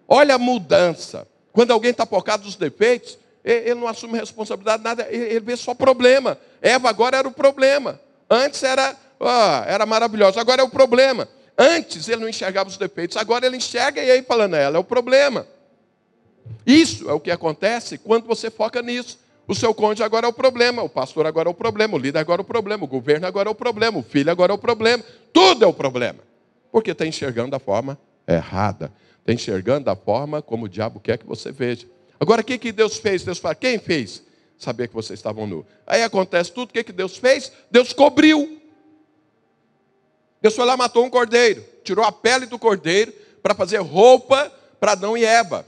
[0.08, 1.26] Olha a mudança.
[1.52, 6.38] Quando alguém está focado nos defeitos, ele não assume responsabilidade, nada, ele vê só problema.
[6.62, 8.00] Eva agora era o problema.
[8.28, 8.94] Antes era,
[9.26, 11.28] ah, era maravilhosa, agora é o problema.
[11.58, 14.84] Antes ele não enxergava os defeitos, agora ele enxerga e aí falando, ela é o
[14.84, 15.46] problema.
[16.66, 19.18] Isso é o que acontece quando você foca nisso.
[19.46, 22.20] O seu cônjuge agora é o problema, o pastor agora é o problema, o líder
[22.20, 24.58] agora é o problema, o governo agora é o problema, o filho agora é o
[24.58, 25.04] problema.
[25.32, 26.20] Tudo é o problema.
[26.70, 28.92] Porque está enxergando da forma errada.
[29.18, 31.86] Está enxergando da forma como o diabo quer que você veja.
[32.20, 33.24] Agora, o que, que Deus fez?
[33.24, 34.22] Deus fala, quem fez?
[34.56, 35.66] Saber que vocês estavam nu.
[35.86, 37.50] Aí acontece tudo, o que, que Deus fez?
[37.70, 38.59] Deus cobriu.
[40.40, 44.92] Deus foi lá, matou um cordeiro, tirou a pele do cordeiro para fazer roupa para
[44.92, 45.66] Adão e Eva.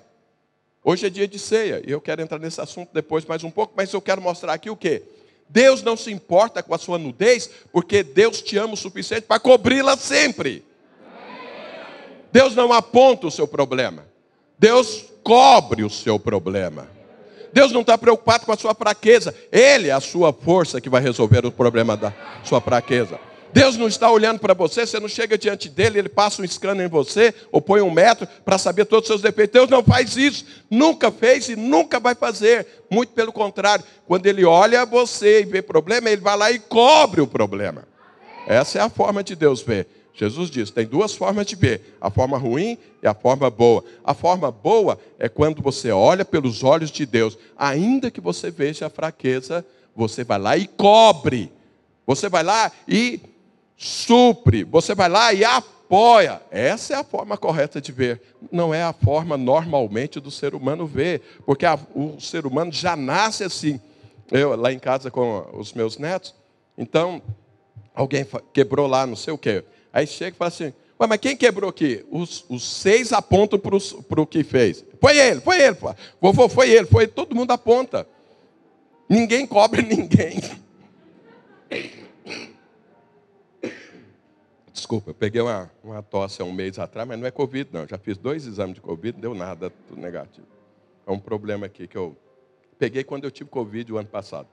[0.82, 3.74] Hoje é dia de ceia, e eu quero entrar nesse assunto depois mais um pouco,
[3.76, 5.02] mas eu quero mostrar aqui o quê?
[5.48, 9.38] Deus não se importa com a sua nudez, porque Deus te ama o suficiente para
[9.38, 10.64] cobri-la sempre.
[12.32, 14.06] Deus não aponta o seu problema,
[14.58, 16.88] Deus cobre o seu problema.
[17.52, 21.02] Deus não está preocupado com a sua fraqueza, Ele é a sua força que vai
[21.02, 22.11] resolver o problema da
[22.42, 23.20] sua fraqueza.
[23.52, 26.86] Deus não está olhando para você, você não chega diante dele, ele passa um scanner
[26.86, 29.52] em você, ou põe um metro para saber todos os seus defeitos.
[29.52, 32.66] Deus não faz isso, nunca fez e nunca vai fazer.
[32.90, 37.20] Muito pelo contrário, quando ele olha você e vê problema, ele vai lá e cobre
[37.20, 37.86] o problema.
[38.46, 39.86] Essa é a forma de Deus ver.
[40.14, 43.84] Jesus diz: tem duas formas de ver, a forma ruim e a forma boa.
[44.04, 48.86] A forma boa é quando você olha pelos olhos de Deus, ainda que você veja
[48.86, 51.52] a fraqueza, você vai lá e cobre.
[52.06, 53.20] Você vai lá e
[53.76, 56.40] supre, você vai lá e apoia.
[56.50, 58.20] Essa é a forma correta de ver.
[58.50, 62.96] Não é a forma normalmente do ser humano ver, porque a, o ser humano já
[62.96, 63.80] nasce assim.
[64.30, 66.35] Eu lá em casa com os meus netos,
[66.78, 67.20] então
[67.94, 69.64] alguém quebrou lá, não sei o quê.
[69.92, 72.04] Aí chega e fala assim: Ué, mas quem quebrou aqui?
[72.11, 74.85] Os, os seis apontam para o que fez.
[75.00, 75.76] Foi ele, foi ele.
[76.20, 77.12] Vovô, foi ele, foi ele.
[77.12, 78.06] Todo mundo aponta.
[79.08, 80.40] Ninguém cobre ninguém.
[84.82, 87.86] Desculpa, eu peguei uma, uma tosse há um mês atrás, mas não é Covid, não.
[87.86, 90.46] Já fiz dois exames de Covid, deu nada, tudo negativo.
[91.06, 92.16] É um problema aqui que eu
[92.80, 94.48] peguei quando eu tive Covid o ano passado.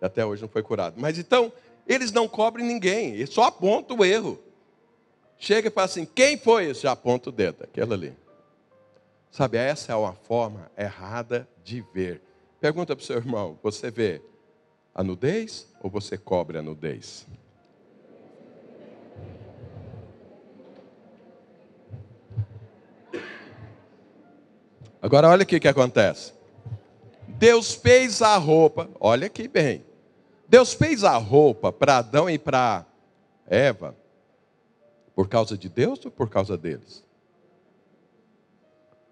[0.00, 0.94] Até hoje não foi curado.
[0.98, 1.52] Mas então,
[1.84, 4.38] eles não cobrem ninguém, eles só apontam o erro.
[5.36, 6.82] Chega e fala assim: quem foi esse?
[6.82, 8.16] Já aponta o dedo, aquele ali.
[9.32, 12.22] Sabe, essa é uma forma errada de ver.
[12.60, 14.22] Pergunta para o seu irmão: você vê
[14.94, 17.26] a nudez ou você cobre a nudez?
[25.00, 26.32] Agora olha o que, acontece.
[27.28, 29.84] Deus fez a roupa, olha aqui bem.
[30.48, 32.86] Deus fez a roupa para Adão e para
[33.46, 33.94] Eva
[35.14, 37.02] por causa de Deus ou por causa deles?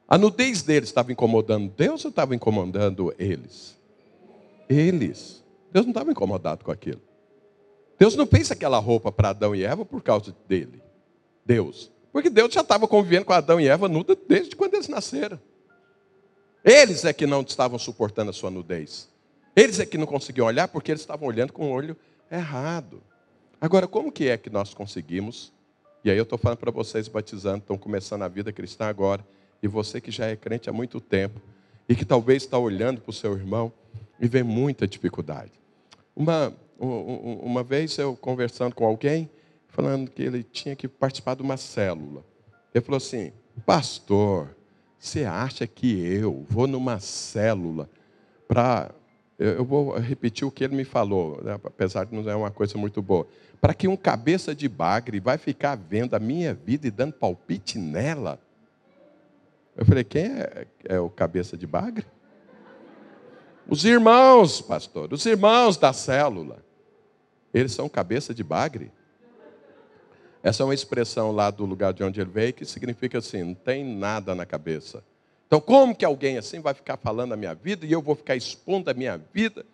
[0.06, 3.76] A nudez deles estava incomodando Deus ou estava incomodando eles?
[4.68, 5.42] Eles.
[5.72, 7.00] Deus não estava incomodado com aquilo.
[7.98, 10.82] Deus não fez aquela roupa para Adão e Eva por causa dele.
[11.44, 11.90] Deus.
[12.12, 15.40] Porque Deus já estava convivendo com Adão e Eva nuda desde quando eles nasceram.
[16.64, 19.08] Eles é que não estavam suportando a sua nudez.
[19.54, 21.96] Eles é que não conseguiam olhar porque eles estavam olhando com o olho
[22.30, 23.02] errado.
[23.60, 25.52] Agora, como que é que nós conseguimos?
[26.02, 29.24] E aí eu estou falando para vocês batizando, estão começando a vida cristã agora,
[29.62, 31.40] e você que já é crente há muito tempo,
[31.88, 33.72] e que talvez está olhando para o seu irmão
[34.18, 35.52] e vê muita dificuldade.
[36.16, 39.30] Uma, uma vez eu conversando com alguém,
[39.68, 42.24] falando que ele tinha que participar de uma célula.
[42.74, 43.32] Ele falou assim:
[43.64, 44.54] Pastor,
[45.04, 47.90] você acha que eu vou numa célula
[48.48, 48.90] para.
[49.38, 51.60] Eu vou repetir o que ele me falou, né?
[51.64, 53.26] apesar de não ser uma coisa muito boa.
[53.60, 57.78] Para que um cabeça de bagre vai ficar vendo a minha vida e dando palpite
[57.78, 58.40] nela?
[59.76, 62.06] Eu falei: quem é, é o cabeça de bagre?
[63.68, 66.64] Os irmãos, pastor, os irmãos da célula.
[67.52, 68.90] Eles são cabeça de bagre?
[70.44, 73.54] Essa é uma expressão lá do lugar de onde ele veio que significa assim: não
[73.54, 75.02] tem nada na cabeça.
[75.46, 78.36] Então, como que alguém assim vai ficar falando a minha vida e eu vou ficar
[78.36, 79.64] expondo a minha vida?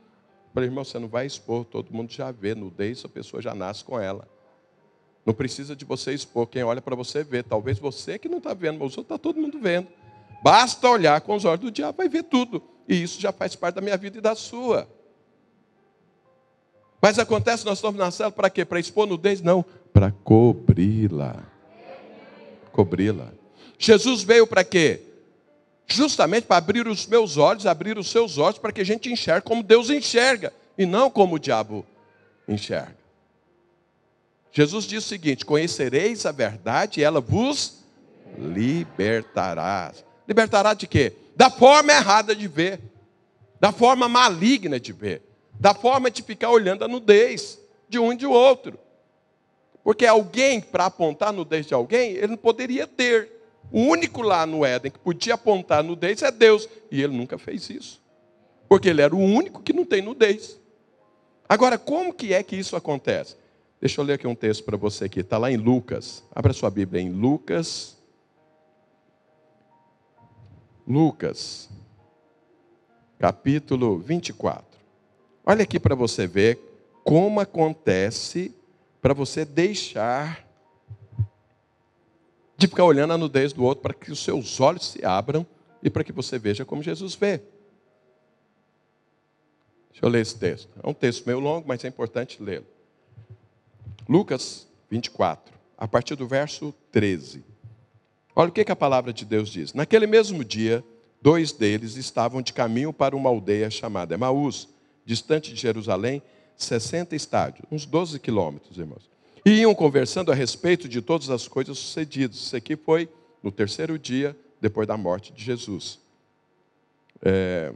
[0.54, 3.82] Falei, irmão, você não vai expor, todo mundo já vê nudez, a pessoa já nasce
[3.82, 4.28] com ela.
[5.26, 7.42] Não precisa de você expor, quem olha para você vê.
[7.42, 9.88] Talvez você que não está vendo, mas o está todo mundo vendo.
[10.40, 12.62] Basta olhar com os olhos do diabo, vai ver tudo.
[12.88, 14.88] E isso já faz parte da minha vida e da sua.
[17.00, 18.64] Mas acontece, nós estamos na cela para quê?
[18.64, 19.40] Para expor nudez?
[19.40, 21.36] Não, para cobri-la.
[22.72, 23.32] Cobri-la.
[23.78, 25.00] Jesus veio para quê?
[25.86, 29.46] Justamente para abrir os meus olhos, abrir os seus olhos, para que a gente enxergue
[29.46, 31.84] como Deus enxerga, e não como o diabo
[32.46, 32.96] enxerga.
[34.52, 37.82] Jesus diz o seguinte: Conhecereis a verdade e ela vos
[38.38, 39.92] libertará.
[40.28, 41.14] Libertará de quê?
[41.34, 42.80] Da forma errada de ver,
[43.58, 45.22] da forma maligna de ver,
[45.60, 48.78] da forma de ficar olhando a nudez de um e de outro.
[49.84, 53.30] Porque alguém, para apontar a nudez de alguém, ele não poderia ter.
[53.70, 56.66] O único lá no Éden que podia apontar a nudez é Deus.
[56.90, 58.02] E ele nunca fez isso.
[58.68, 60.58] Porque ele era o único que não tem nudez.
[61.46, 63.36] Agora, como que é que isso acontece?
[63.78, 65.20] Deixa eu ler aqui um texto para você aqui.
[65.20, 66.24] Está lá em Lucas.
[66.34, 67.98] Abra sua Bíblia em Lucas.
[70.86, 71.68] Lucas,
[73.18, 74.69] capítulo 24.
[75.50, 76.60] Olha aqui para você ver
[77.02, 78.54] como acontece
[79.02, 80.46] para você deixar
[82.56, 85.44] de ficar olhando a nudez do outro, para que os seus olhos se abram
[85.82, 87.38] e para que você veja como Jesus vê.
[89.90, 90.68] Deixa eu ler esse texto.
[90.80, 92.66] É um texto meio longo, mas é importante lê-lo.
[94.08, 97.42] Lucas 24, a partir do verso 13.
[98.36, 99.74] Olha o que, que a palavra de Deus diz.
[99.74, 100.84] Naquele mesmo dia,
[101.20, 104.68] dois deles estavam de caminho para uma aldeia chamada Emaús,
[105.10, 106.22] distante de Jerusalém,
[106.56, 109.10] 60 estádios, uns 12 quilômetros, irmãos.
[109.44, 112.36] E iam conversando a respeito de todas as coisas sucedidas.
[112.36, 113.08] Isso aqui foi
[113.42, 115.98] no terceiro dia depois da morte de Jesus.
[117.22, 117.72] É...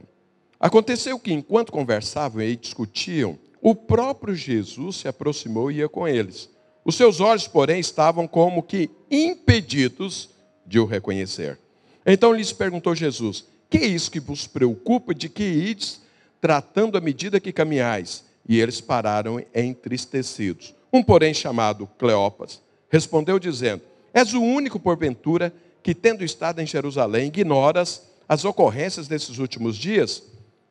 [0.61, 6.49] Aconteceu que, enquanto conversavam e discutiam, o próprio Jesus se aproximou e ia com eles.
[6.85, 10.31] Os seus olhos, porém, estavam como que impedidos
[10.65, 11.59] de o reconhecer.
[12.07, 16.04] Então lhes perguntou Jesus: Que é isso que vos preocupa de que ides
[16.45, 18.23] tratando à medida que caminhais?
[18.47, 20.75] E eles pararam entristecidos.
[20.93, 23.81] Um, porém, chamado Cleopas, respondeu dizendo:
[24.13, 25.51] És o único, porventura,
[25.83, 30.23] que, tendo estado em Jerusalém, ignoras as ocorrências desses últimos dias?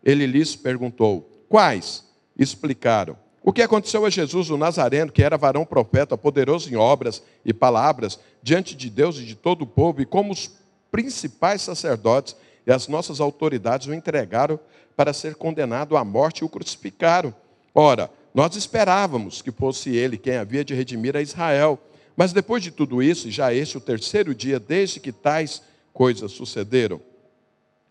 [0.03, 2.03] Ele lhes perguntou: Quais?
[2.37, 3.17] Explicaram.
[3.41, 7.51] O que aconteceu a Jesus, o Nazareno, que era varão profeta, poderoso em obras e
[7.51, 10.51] palavras, diante de Deus e de todo o povo, e como os
[10.91, 14.59] principais sacerdotes e as nossas autoridades o entregaram
[14.95, 17.33] para ser condenado à morte e o crucificaram.
[17.73, 21.79] Ora, nós esperávamos que fosse ele quem havia de redimir a Israel.
[22.15, 25.61] Mas depois de tudo isso, já este o terceiro dia desde que tais
[25.93, 26.99] coisas sucederam.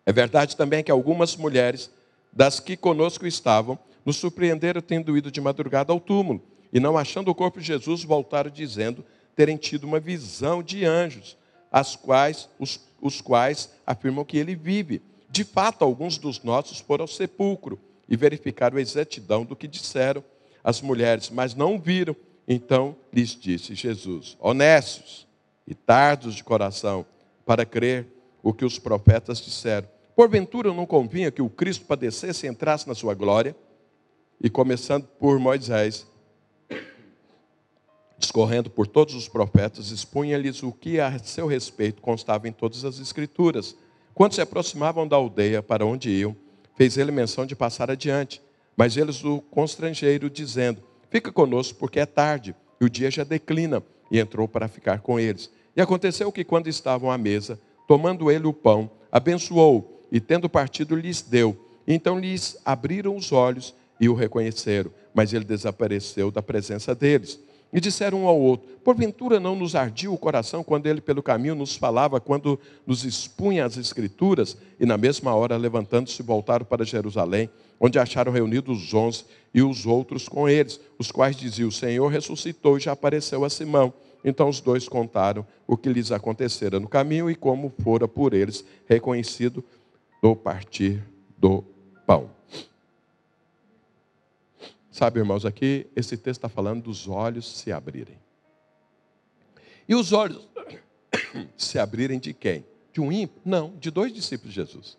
[0.05, 1.89] É verdade também que algumas mulheres,
[2.31, 7.29] das que conosco estavam, nos surpreenderam tendo ido de madrugada ao túmulo, e não achando
[7.29, 11.37] o corpo de Jesus, voltaram dizendo terem tido uma visão de anjos,
[11.71, 15.01] as quais, os, os quais afirmam que ele vive.
[15.33, 20.23] De fato, alguns dos nossos foram ao sepulcro e verificaram a exatidão do que disseram
[20.63, 22.15] as mulheres, mas não viram.
[22.47, 25.25] Então lhes disse Jesus: Honestos
[25.65, 27.03] e tardos de coração,
[27.47, 28.05] para crer
[28.43, 29.87] o que os profetas disseram.
[30.15, 33.55] Porventura não convinha que o Cristo padecesse e entrasse na sua glória?
[34.39, 36.05] E começando por Moisés,
[38.19, 42.99] discorrendo por todos os profetas, expunha-lhes o que a seu respeito constava em todas as
[42.99, 43.75] Escrituras.
[44.13, 46.35] Quando se aproximavam da aldeia para onde iam,
[46.75, 48.41] fez ele menção de passar adiante.
[48.75, 53.83] Mas eles o constrangeram, dizendo: Fica conosco, porque é tarde, e o dia já declina.
[54.11, 55.49] E entrou para ficar com eles.
[55.75, 60.95] E aconteceu que, quando estavam à mesa, tomando ele o pão, abençoou, e tendo partido,
[60.95, 61.57] lhes deu.
[61.87, 67.39] Então lhes abriram os olhos e o reconheceram, mas ele desapareceu da presença deles.
[67.73, 71.55] E disseram um ao outro: Porventura não nos ardia o coração quando ele pelo caminho
[71.55, 74.55] nos falava, quando nos expunha as Escrituras?
[74.79, 79.87] E na mesma hora, levantando-se, voltaram para Jerusalém, onde acharam reunidos os onze e os
[79.87, 83.91] outros com eles, os quais diziam: O Senhor ressuscitou e já apareceu a Simão.
[84.23, 88.63] Então os dois contaram o que lhes acontecera no caminho e como fora por eles
[88.85, 89.63] reconhecido
[90.21, 91.03] no partir
[91.37, 91.63] do
[92.05, 92.29] pão.
[94.93, 98.19] Sabe, irmãos, aqui esse texto está falando dos olhos se abrirem.
[99.89, 100.47] E os olhos
[101.57, 102.63] se abrirem de quem?
[102.91, 103.41] De um ímpio?
[103.43, 104.95] Não, de dois discípulos de Jesus.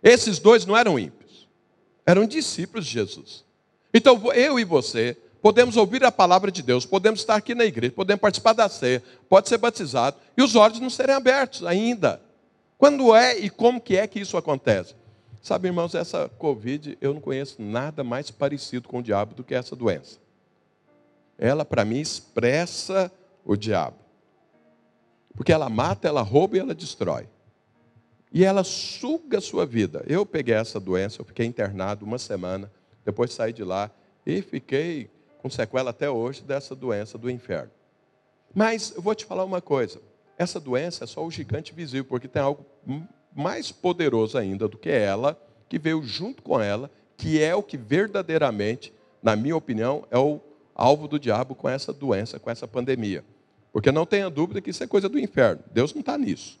[0.00, 1.48] Esses dois não eram ímpios,
[2.06, 3.44] eram discípulos de Jesus.
[3.92, 7.92] Então eu e você podemos ouvir a palavra de Deus, podemos estar aqui na igreja,
[7.92, 12.22] podemos participar da ceia, pode ser batizado e os olhos não serem abertos ainda.
[12.78, 14.94] Quando é e como que é que isso acontece?
[15.42, 19.54] Sabe, irmãos, essa Covid, eu não conheço nada mais parecido com o diabo do que
[19.54, 20.18] essa doença.
[21.38, 23.10] Ela, para mim, expressa
[23.44, 23.96] o diabo.
[25.34, 27.26] Porque ela mata, ela rouba e ela destrói.
[28.32, 30.04] E ela suga a sua vida.
[30.06, 32.70] Eu peguei essa doença, eu fiquei internado uma semana,
[33.04, 33.90] depois saí de lá
[34.26, 37.70] e fiquei com sequela até hoje dessa doença do inferno.
[38.54, 40.00] Mas eu vou te falar uma coisa:
[40.36, 42.64] essa doença é só o gigante visível, porque tem algo
[43.34, 47.76] mais poderoso ainda do que ela, que veio junto com ela, que é o que
[47.76, 50.40] verdadeiramente, na minha opinião, é o
[50.74, 53.24] alvo do diabo com essa doença, com essa pandemia.
[53.72, 55.62] Porque não tenha dúvida que isso é coisa do inferno.
[55.72, 56.58] Deus não está nisso.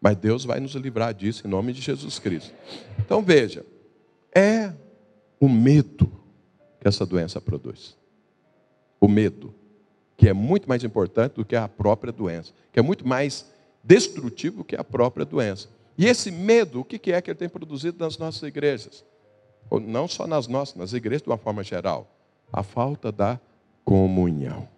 [0.00, 2.52] Mas Deus vai nos livrar disso em nome de Jesus Cristo.
[2.98, 3.64] Então veja,
[4.34, 4.72] é
[5.40, 6.12] o medo
[6.80, 7.96] que essa doença produz.
[9.00, 9.54] O medo,
[10.16, 13.50] que é muito mais importante do que a própria doença, que é muito mais
[13.84, 15.68] destrutivo que a própria doença.
[15.96, 19.04] E esse medo, o que é que ele tem produzido nas nossas igrejas?
[19.70, 22.10] Ou não só nas nossas, nas igrejas de uma forma geral.
[22.52, 23.38] A falta da
[23.84, 24.68] comunhão.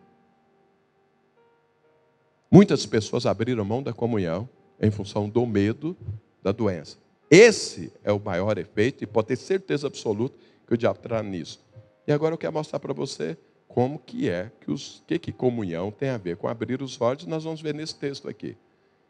[2.50, 4.48] Muitas pessoas abriram mão da comunhão
[4.80, 5.96] em função do medo
[6.42, 6.98] da doença.
[7.30, 11.60] Esse é o maior efeito e pode ter certeza absoluta que o diabo terá nisso.
[12.06, 15.90] E agora eu quero mostrar para você como que é que os que, que comunhão
[15.90, 18.56] tem a ver com abrir os olhos, nós vamos ver nesse texto aqui.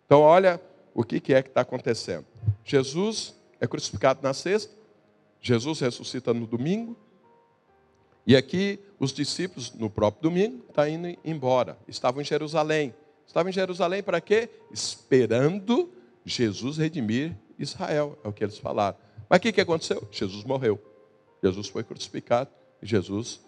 [0.07, 0.61] Então, olha
[0.95, 2.25] o que, é que está acontecendo.
[2.65, 4.75] Jesus é crucificado na sexta,
[5.41, 6.97] Jesus ressuscita no domingo,
[8.27, 11.79] e aqui os discípulos, no próprio domingo, estão tá indo embora.
[11.87, 12.93] Estavam em Jerusalém.
[13.25, 14.49] Estavam em Jerusalém para quê?
[14.73, 15.93] Esperando
[16.25, 18.97] Jesus redimir Israel, é o que eles falaram.
[19.29, 20.07] Mas o que, que aconteceu?
[20.11, 20.81] Jesus morreu.
[21.43, 22.51] Jesus foi crucificado
[22.83, 23.41] e Jesus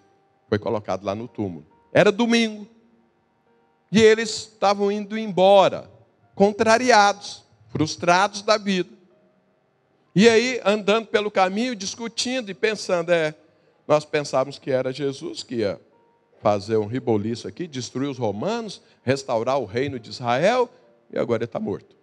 [0.48, 1.66] foi colocado lá no túmulo.
[1.92, 2.66] Era domingo.
[3.90, 5.90] E eles estavam indo embora
[6.38, 8.90] contrariados, frustrados da vida.
[10.14, 13.34] E aí, andando pelo caminho, discutindo e pensando, é,
[13.88, 15.80] nós pensávamos que era Jesus que ia
[16.40, 20.70] fazer um riboliço aqui, destruir os romanos, restaurar o reino de Israel,
[21.12, 21.96] e agora ele está morto.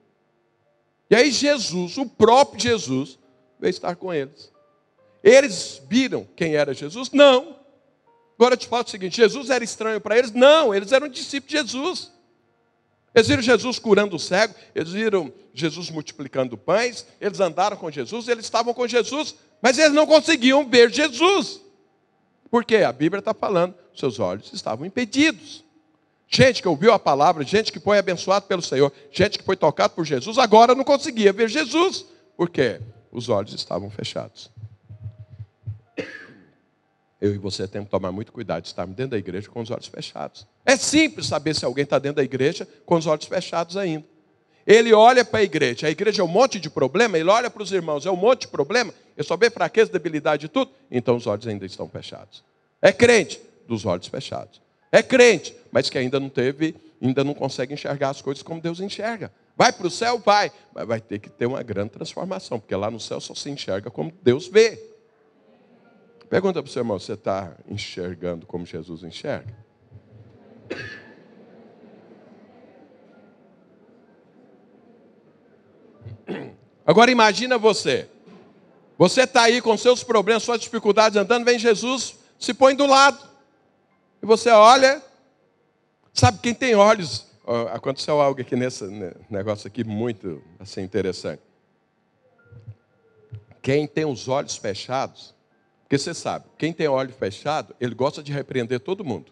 [1.10, 3.18] E aí Jesus, o próprio Jesus,
[3.58, 4.52] veio estar com eles.
[5.24, 7.10] Eles viram quem era Jesus?
[7.12, 7.56] Não.
[8.38, 10.34] Agora eu te falo o seguinte: Jesus era estranho para eles?
[10.34, 12.15] Não, eles eram discípulos de Jesus.
[13.16, 18.28] Eles viram Jesus curando o cego, eles viram Jesus multiplicando pães, eles andaram com Jesus,
[18.28, 21.62] eles estavam com Jesus, mas eles não conseguiam ver Jesus.
[22.52, 22.78] Por quê?
[22.78, 25.64] A Bíblia está falando, seus olhos estavam impedidos.
[26.28, 29.94] Gente que ouviu a palavra, gente que foi abençoado pelo Senhor, gente que foi tocado
[29.94, 32.06] por Jesus, agora não conseguia ver Jesus.
[32.36, 32.82] Por quê?
[33.12, 34.52] Os olhos estavam fechados
[37.20, 39.72] eu e você temos que tomar muito cuidado de estarmos dentro da igreja com os
[39.72, 40.46] olhos fechados.
[40.66, 44.06] É simples saber se alguém está dentro da igreja com os olhos fechados ainda.
[44.68, 47.62] Ele olha para a igreja, a igreja é um monte de problema, ele olha para
[47.62, 51.16] os irmãos, é um monte de problema, ele só vê fraqueza, debilidade e tudo, então
[51.16, 52.44] os olhos ainda estão fechados.
[52.82, 54.60] É crente, dos olhos fechados.
[54.92, 58.80] É crente, mas que ainda não teve, ainda não consegue enxergar as coisas como Deus
[58.80, 59.32] enxerga.
[59.56, 60.18] Vai para o céu?
[60.18, 63.50] Vai, mas vai ter que ter uma grande transformação, porque lá no céu só se
[63.50, 64.95] enxerga como Deus vê.
[66.30, 69.54] Pergunta para o seu irmão: você está enxergando como Jesus enxerga?
[76.86, 78.10] Agora imagina você.
[78.98, 83.28] Você está aí com seus problemas, suas dificuldades andando, vem Jesus, se põe do lado.
[84.22, 85.04] E você olha,
[86.14, 87.26] sabe quem tem olhos?
[87.74, 88.86] Aconteceu algo aqui nesse
[89.30, 91.42] negócio aqui muito assim interessante.
[93.62, 95.35] Quem tem os olhos fechados
[95.86, 99.32] porque você sabe, quem tem olho fechado, ele gosta de repreender todo mundo.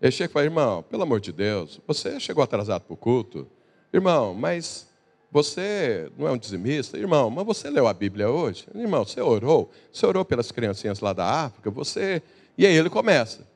[0.00, 3.46] Ele chega e fala, irmão, pelo amor de Deus, você chegou atrasado para o culto.
[3.92, 4.88] Irmão, mas
[5.30, 6.98] você não é um dizimista?
[6.98, 8.66] Irmão, mas você leu a Bíblia hoje?
[8.74, 9.70] Irmão, você orou?
[9.92, 11.70] Você orou pelas criancinhas lá da África?
[11.70, 12.20] Você.
[12.58, 13.46] E aí ele começa.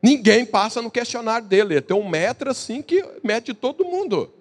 [0.00, 1.74] Ninguém passa no questionário dele.
[1.74, 4.32] Ele tem um metro assim que mede todo mundo.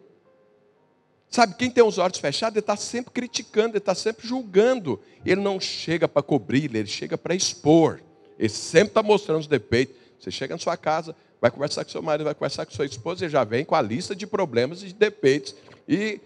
[1.30, 4.99] Sabe, quem tem os olhos fechados, ele está sempre criticando, ele está sempre julgando.
[5.23, 7.99] Ele não chega para cobrir, ele chega para expor.
[8.38, 9.95] Ele sempre está mostrando os defeitos.
[10.19, 13.23] Você chega na sua casa, vai conversar com seu marido, vai conversar com sua esposa,
[13.23, 15.55] ele já vem com a lista de problemas e de defeitos.
[15.88, 16.19] E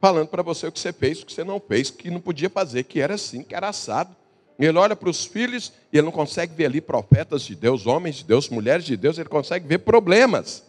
[0.00, 2.48] falando para você o que você fez, o que você não fez, que não podia
[2.48, 4.16] fazer, que era assim, que era assado.
[4.58, 8.16] Ele olha para os filhos e ele não consegue ver ali profetas de Deus, homens
[8.16, 10.64] de Deus, mulheres de Deus, ele consegue ver problemas.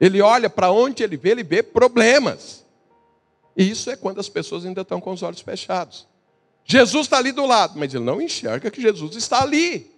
[0.00, 2.64] Ele olha para onde ele vê, ele vê problemas.
[3.56, 6.06] E isso é quando as pessoas ainda estão com os olhos fechados.
[6.64, 9.92] Jesus está ali do lado, mas ele não enxerga que Jesus está ali.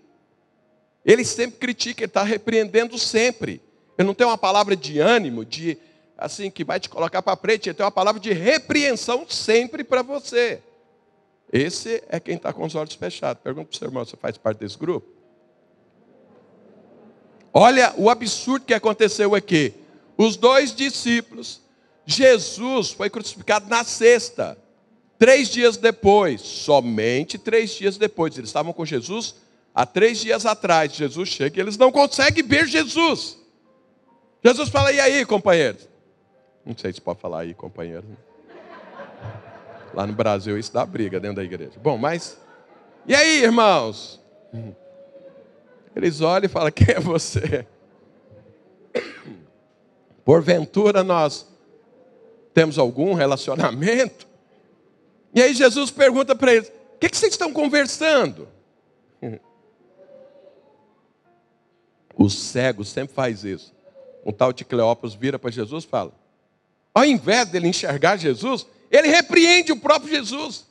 [1.04, 3.62] Ele sempre critica, ele está repreendendo sempre.
[3.96, 5.78] Ele não tem uma palavra de ânimo, de
[6.18, 10.02] assim, que vai te colocar para frente, ele tem uma palavra de repreensão sempre para
[10.02, 10.62] você.
[11.52, 13.42] Esse é quem está com os olhos fechados.
[13.42, 15.06] Pergunta para o seu irmão, você faz parte desse grupo?
[17.52, 19.74] Olha o absurdo que aconteceu aqui.
[20.16, 21.60] Os dois discípulos,
[22.06, 24.56] Jesus foi crucificado na sexta.
[25.18, 29.34] Três dias depois, somente três dias depois, eles estavam com Jesus
[29.74, 30.94] há três dias atrás.
[30.94, 33.38] Jesus chega e eles não conseguem ver Jesus.
[34.42, 35.88] Jesus fala: E aí, companheiros?
[36.64, 38.04] Não sei se pode falar aí, companheiro.
[39.94, 41.72] Lá no Brasil isso dá briga dentro da igreja.
[41.82, 42.38] Bom, mas.
[43.06, 44.20] E aí, irmãos?
[45.94, 47.66] Eles olham e falam: Quem é você?
[50.26, 51.46] Porventura nós
[52.52, 54.26] temos algum relacionamento?
[55.32, 58.48] E aí Jesus pergunta para eles: O que, que vocês estão conversando?
[62.18, 63.74] O cego sempre faz isso.
[64.24, 66.12] Um tal de Cleópatra vira para Jesus e fala:
[66.94, 70.66] ao invés dele enxergar Jesus, ele repreende o próprio Jesus.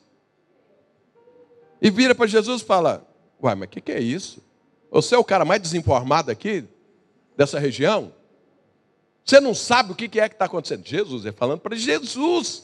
[1.80, 3.08] E vira para Jesus e fala:
[3.40, 4.42] Uai, mas o que, que é isso?
[4.90, 6.64] Você é o cara mais desinformado aqui,
[7.36, 8.12] dessa região?
[9.26, 10.86] Você não sabe o que, que é que está acontecendo?
[10.86, 12.62] Jesus, é falando para Jesus.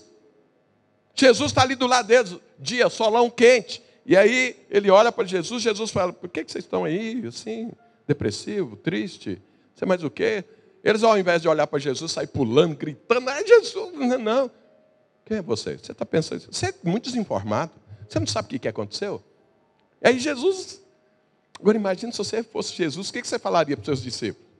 [1.12, 3.82] Jesus está ali do lado deles, dia, solão quente.
[4.06, 7.72] E aí ele olha para Jesus, Jesus fala: Por que, que vocês estão aí, assim,
[8.06, 9.42] depressivo, triste?
[9.74, 10.44] Você mais o quê?
[10.84, 14.50] Eles, ao invés de olhar para Jesus, saem pulando, gritando, é Jesus, não, não.
[15.24, 15.76] Quem é você?
[15.76, 17.72] Você está pensando, você é muito desinformado.
[18.08, 19.22] Você não sabe o que aconteceu?
[20.00, 20.80] E aí Jesus,
[21.58, 24.51] agora imagine se você fosse Jesus, o que você falaria para os seus discípulos?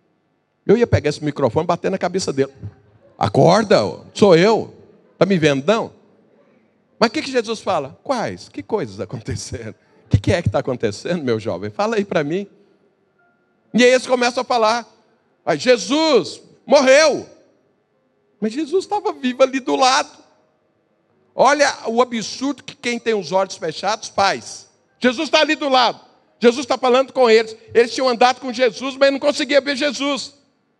[0.66, 2.52] Eu ia pegar esse microfone e bater na cabeça dele.
[3.18, 3.76] Acorda,
[4.14, 4.74] sou eu.
[5.12, 5.92] Está me vendo, não?
[6.98, 7.98] Mas o que, que Jesus fala?
[8.02, 8.48] Quais?
[8.48, 9.74] Que coisas aconteceram?
[10.06, 11.70] O que, que é que está acontecendo, meu jovem?
[11.70, 12.46] Fala aí para mim.
[13.74, 14.86] E aí eles começam a falar.
[15.56, 17.26] Jesus morreu.
[18.40, 20.10] Mas Jesus estava vivo ali do lado.
[21.34, 24.68] Olha o absurdo que quem tem os olhos fechados faz.
[25.00, 26.00] Jesus está ali do lado.
[26.38, 27.56] Jesus está falando com eles.
[27.72, 30.34] Eles tinham andado com Jesus, mas não conseguia ver Jesus.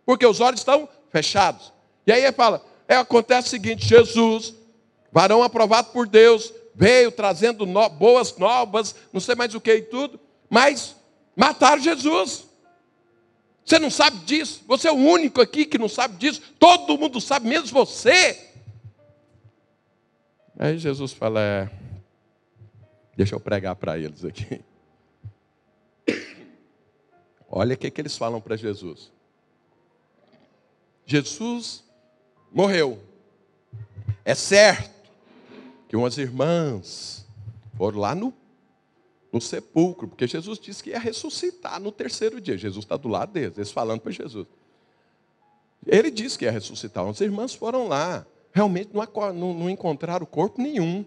[0.05, 1.73] Porque os olhos estão fechados.
[2.07, 4.55] E aí ele fala: é, acontece o seguinte: Jesus,
[5.11, 9.83] varão aprovado por Deus, veio trazendo no, boas novas, não sei mais o que e
[9.83, 10.97] tudo, mas
[11.37, 12.47] mataram Jesus.
[13.65, 14.65] Você não sabe disso?
[14.67, 16.43] Você é o único aqui que não sabe disso?
[16.59, 18.51] Todo mundo sabe, menos você.
[20.59, 21.71] Aí Jesus fala: é,
[23.17, 24.61] deixa eu pregar para eles aqui.
[27.49, 29.13] Olha o que, que eles falam para Jesus.
[31.05, 31.85] Jesus
[32.53, 32.99] morreu.
[34.25, 35.11] É certo
[35.89, 37.27] que umas irmãs
[37.77, 38.33] foram lá no
[39.33, 42.59] no sepulcro, porque Jesus disse que ia ressuscitar no terceiro dia.
[42.59, 44.47] Jesus está do lado deles, eles falando para Jesus.
[45.87, 47.05] Ele disse que ia ressuscitar.
[47.09, 51.05] As irmãs foram lá, realmente não, não, não encontraram corpo nenhum.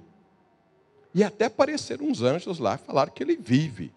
[1.13, 3.93] E até apareceram uns anjos lá, falaram que ele vive.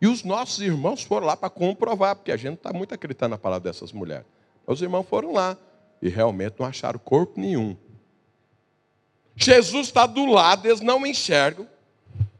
[0.00, 3.38] E os nossos irmãos foram lá para comprovar, porque a gente está muito acreditando na
[3.38, 4.26] palavra dessas mulheres.
[4.66, 5.56] Os irmãos foram lá
[6.02, 7.76] e realmente não acharam corpo nenhum.
[9.36, 11.68] Jesus está do lado, eles não enxergam.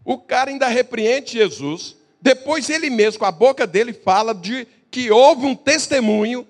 [0.04, 1.96] O cara ainda repreende Jesus.
[2.20, 6.46] Depois ele mesmo, com a boca dele, fala de que houve um testemunho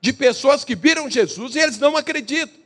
[0.00, 2.60] de pessoas que viram Jesus e eles não acreditam.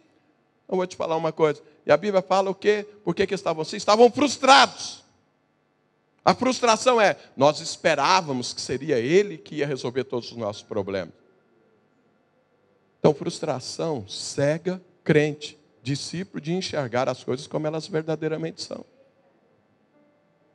[0.69, 1.63] Eu vou te falar uma coisa.
[1.87, 2.87] E a Bíblia fala o quê?
[3.03, 3.77] Por que, que estavam assim?
[3.77, 5.03] Estavam frustrados.
[6.25, 11.13] A frustração é, nós esperávamos que seria Ele que ia resolver todos os nossos problemas.
[13.05, 18.83] Então, frustração cega crente, discípulo de enxergar as coisas como elas verdadeiramente são.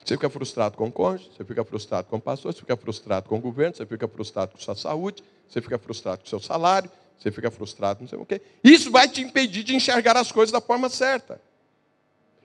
[0.03, 3.29] Você fica frustrado com o cônjuge, você fica frustrado com o pastor, você fica frustrado
[3.29, 6.89] com o governo, você fica frustrado com sua saúde, você fica frustrado com seu salário,
[7.19, 8.41] você fica frustrado, não sei o quê.
[8.63, 11.39] Isso vai te impedir de enxergar as coisas da forma certa.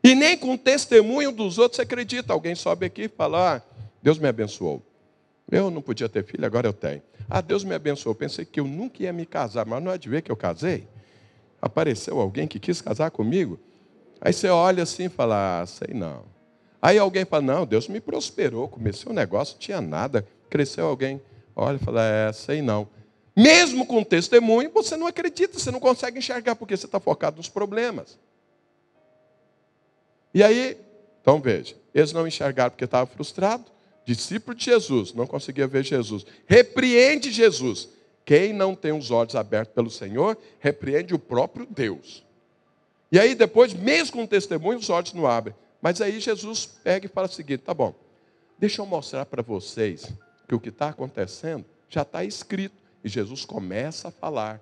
[0.03, 2.35] E nem com o testemunho dos outros você acredita.
[2.35, 3.63] Alguém sobe aqui e fala: ah,
[4.03, 4.83] Deus me abençoou.
[5.51, 7.03] Eu não podia ter filho, agora eu tenho.
[7.29, 8.15] Ah, Deus me abençoou.
[8.15, 10.89] Pensei que eu nunca ia me casar, mas não é de ver que eu casei.
[11.61, 13.59] Apareceu alguém que quis casar comigo.
[14.21, 16.25] Aí você olha assim e fala: ah, sei não.
[16.81, 20.27] Aí alguém fala: não, Deus me prosperou, comecei um negócio, tinha nada.
[20.49, 21.21] Cresceu alguém,
[21.55, 22.89] olha e fala: é, sei não.
[23.37, 27.49] Mesmo com testemunho, você não acredita, você não consegue enxergar, porque você está focado nos
[27.49, 28.19] problemas.
[30.33, 30.79] E aí,
[31.21, 33.74] então veja, eles não enxergaram porque estavam frustrados.
[34.05, 36.27] Discípulo de Jesus, não conseguia ver Jesus.
[36.47, 37.89] Repreende Jesus.
[38.25, 42.25] Quem não tem os olhos abertos pelo Senhor, repreende o próprio Deus.
[43.13, 45.55] E aí, depois, mesmo com o testemunho, os olhos não abrem.
[45.81, 47.95] Mas aí Jesus pega e fala o seguinte: tá bom,
[48.59, 50.11] deixa eu mostrar para vocês
[50.49, 52.75] que o que está acontecendo já está escrito.
[53.05, 54.61] E Jesus começa a falar.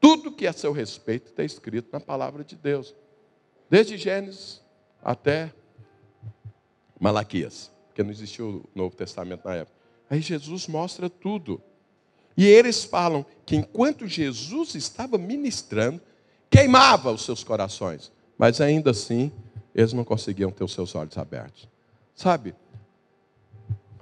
[0.00, 2.94] Tudo que a seu respeito está escrito na palavra de Deus.
[3.68, 4.62] Desde Gênesis
[5.02, 5.52] até
[7.00, 9.76] Malaquias, porque não existia o Novo Testamento na época.
[10.08, 11.60] Aí Jesus mostra tudo.
[12.36, 16.00] E eles falam que enquanto Jesus estava ministrando,
[16.48, 19.32] queimava os seus corações, mas ainda assim
[19.74, 21.68] eles não conseguiam ter os seus olhos abertos.
[22.14, 22.54] Sabe?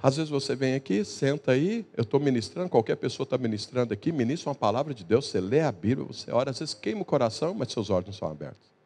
[0.03, 4.13] Às vezes você vem aqui, senta aí, eu estou ministrando, qualquer pessoa está ministrando aqui,
[4.13, 7.05] ministra uma palavra de Deus, você lê a Bíblia, você ora, às vezes queima o
[7.05, 8.77] coração, mas seus olhos não são abertos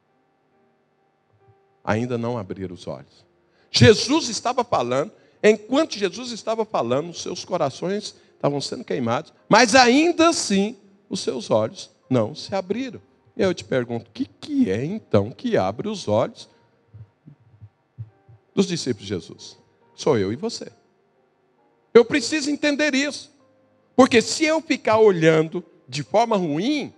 [1.83, 3.25] ainda não abriram os olhos.
[3.71, 5.13] Jesus estava falando,
[5.43, 10.77] enquanto Jesus estava falando, os seus corações estavam sendo queimados, mas ainda assim
[11.09, 13.01] os seus olhos não se abriram.
[13.37, 16.49] E eu te pergunto, o que, é então que abre os olhos
[18.55, 19.57] dos discípulos de Jesus?
[19.95, 20.73] Sou eu e você.
[21.95, 23.31] Eu preciso entender isso.
[23.95, 26.93] Porque se eu ficar olhando de forma ruim,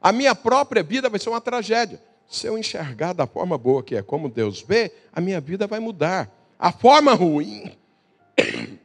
[0.00, 2.00] a minha própria vida vai ser uma tragédia
[2.32, 5.78] se eu enxergar da forma boa, que é como Deus vê, a minha vida vai
[5.78, 6.34] mudar.
[6.58, 7.76] A forma ruim.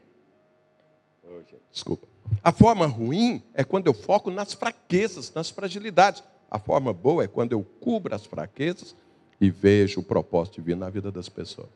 [1.71, 2.05] Desculpa.
[2.43, 6.21] A forma ruim é quando eu foco nas fraquezas, nas fragilidades.
[6.51, 8.93] A forma boa é quando eu cubro as fraquezas
[9.39, 11.69] e vejo o propósito divino na vida das pessoas.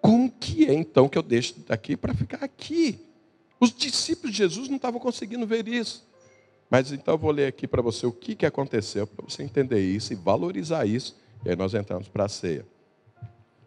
[0.00, 2.98] Como que é então que eu deixo daqui para ficar aqui?
[3.60, 6.04] Os discípulos de Jesus não estavam conseguindo ver isso.
[6.72, 9.82] Mas então eu vou ler aqui para você o que, que aconteceu, para você entender
[9.82, 11.14] isso e valorizar isso.
[11.44, 12.64] E aí nós entramos para a ceia.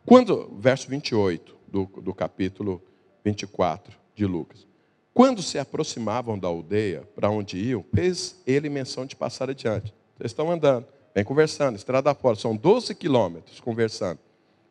[0.04, 2.82] Quando, verso 28 do, do capítulo
[3.24, 4.66] 24 de Lucas.
[5.14, 9.94] Quando se aproximavam da aldeia para onde iam, fez ele menção de passar adiante.
[10.18, 14.18] Vocês estão andando, vem conversando, estrada fora, são 12 quilômetros conversando,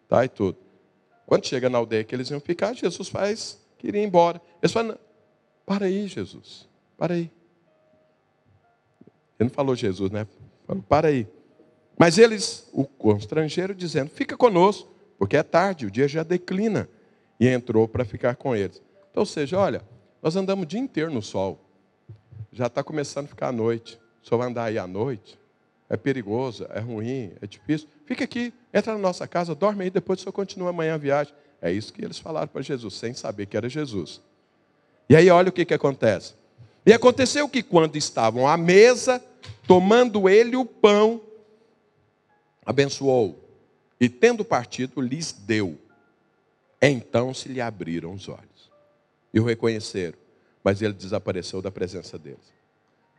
[0.09, 0.25] tá?
[0.25, 0.59] E tudo.
[1.25, 4.43] Quando chega na aldeia que eles iam ficar, Jesus faz, queria ir embora.
[4.61, 4.99] Eles falam,
[5.65, 6.69] para aí, Jesus,
[6.99, 7.31] para aí.
[9.39, 10.27] Ele não falou Jesus, né?
[10.67, 11.27] Falou, para aí.
[11.99, 16.89] Mas eles, o constrangeiro, dizendo: Fica conosco, porque é tarde, o dia já declina.
[17.39, 18.81] E entrou para ficar com eles.
[19.11, 19.83] Então, ou seja, olha,
[20.23, 21.61] nós andamos o dia inteiro no sol.
[22.53, 23.99] Já está começando a ficar a noite.
[24.23, 25.39] Senhor vai andar aí à noite?
[25.89, 27.89] É perigoso, é ruim, é difícil.
[28.07, 31.35] Fica aqui, entra na nossa casa, dorme aí, depois senhor continua amanhã a viagem.
[31.61, 34.21] É isso que eles falaram para Jesus, sem saber que era Jesus.
[35.09, 36.35] E aí, olha o que, que acontece.
[36.87, 39.23] E aconteceu que quando estavam à mesa,
[39.67, 41.21] tomando ele o pão,
[42.65, 43.43] abençoou
[44.01, 45.79] e tendo partido lhes deu.
[46.81, 48.71] Então se lhe abriram os olhos
[49.33, 50.19] e o reconheceram,
[50.63, 52.53] mas ele desapareceu da presença deles.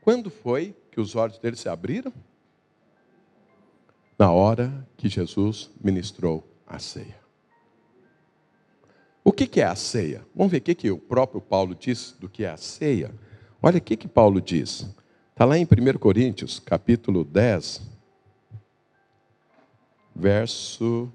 [0.01, 2.13] Quando foi que os olhos deles se abriram?
[4.17, 7.19] Na hora que Jesus ministrou a ceia.
[9.23, 10.23] O que é a ceia?
[10.35, 13.11] Vamos ver o que o próprio Paulo diz do que é a ceia.
[13.65, 14.85] Olha o que, Paulo diz.
[15.31, 17.81] Está lá em 1 Coríntios, capítulo 10,
[20.15, 21.11] verso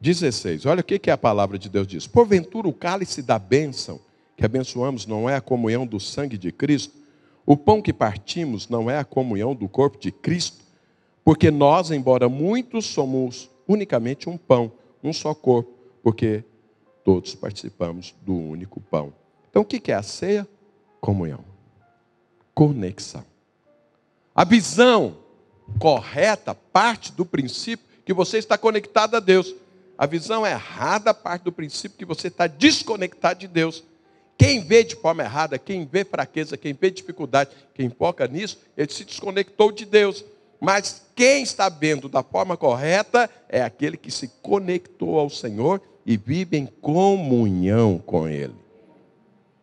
[0.00, 0.64] 16.
[0.64, 2.06] Olha o que a palavra de Deus diz.
[2.06, 4.00] Porventura o cálice da bênção
[4.34, 6.94] que abençoamos não é a comunhão do sangue de Cristo?
[7.44, 10.64] O pão que partimos não é a comunhão do corpo de Cristo?
[11.22, 14.72] Porque nós, embora muitos, somos unicamente um pão,
[15.04, 15.70] um só corpo,
[16.02, 16.44] porque
[17.04, 19.12] todos participamos do único pão.
[19.50, 20.48] Então, o que é a ceia?
[21.02, 21.44] Comunhão,
[22.54, 23.24] conexão.
[24.32, 25.18] A visão
[25.80, 29.52] correta parte do princípio que você está conectado a Deus.
[29.98, 33.82] A visão errada parte do princípio que você está desconectado de Deus.
[34.38, 38.92] Quem vê de forma errada, quem vê fraqueza, quem vê dificuldade, quem foca nisso, ele
[38.92, 40.24] se desconectou de Deus.
[40.60, 46.16] Mas quem está vendo da forma correta é aquele que se conectou ao Senhor e
[46.16, 48.61] vive em comunhão com Ele.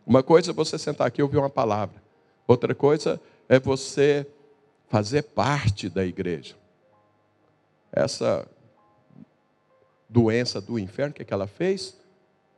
[0.10, 2.02] Uma coisa é você sentar aqui e ouvir uma palavra.
[2.48, 4.26] Outra coisa é você
[4.88, 6.56] fazer parte da igreja.
[7.92, 8.48] Essa
[10.10, 11.96] doença do inferno, o que, é ela fez?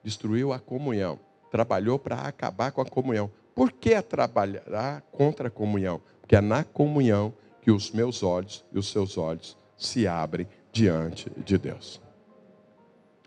[0.01, 1.19] Destruiu a comunhão.
[1.51, 3.29] Trabalhou para acabar com a comunhão.
[3.53, 6.01] Por que trabalhar contra a comunhão?
[6.21, 11.29] Porque é na comunhão que os meus olhos e os seus olhos se abrem diante
[11.35, 11.99] de Deus.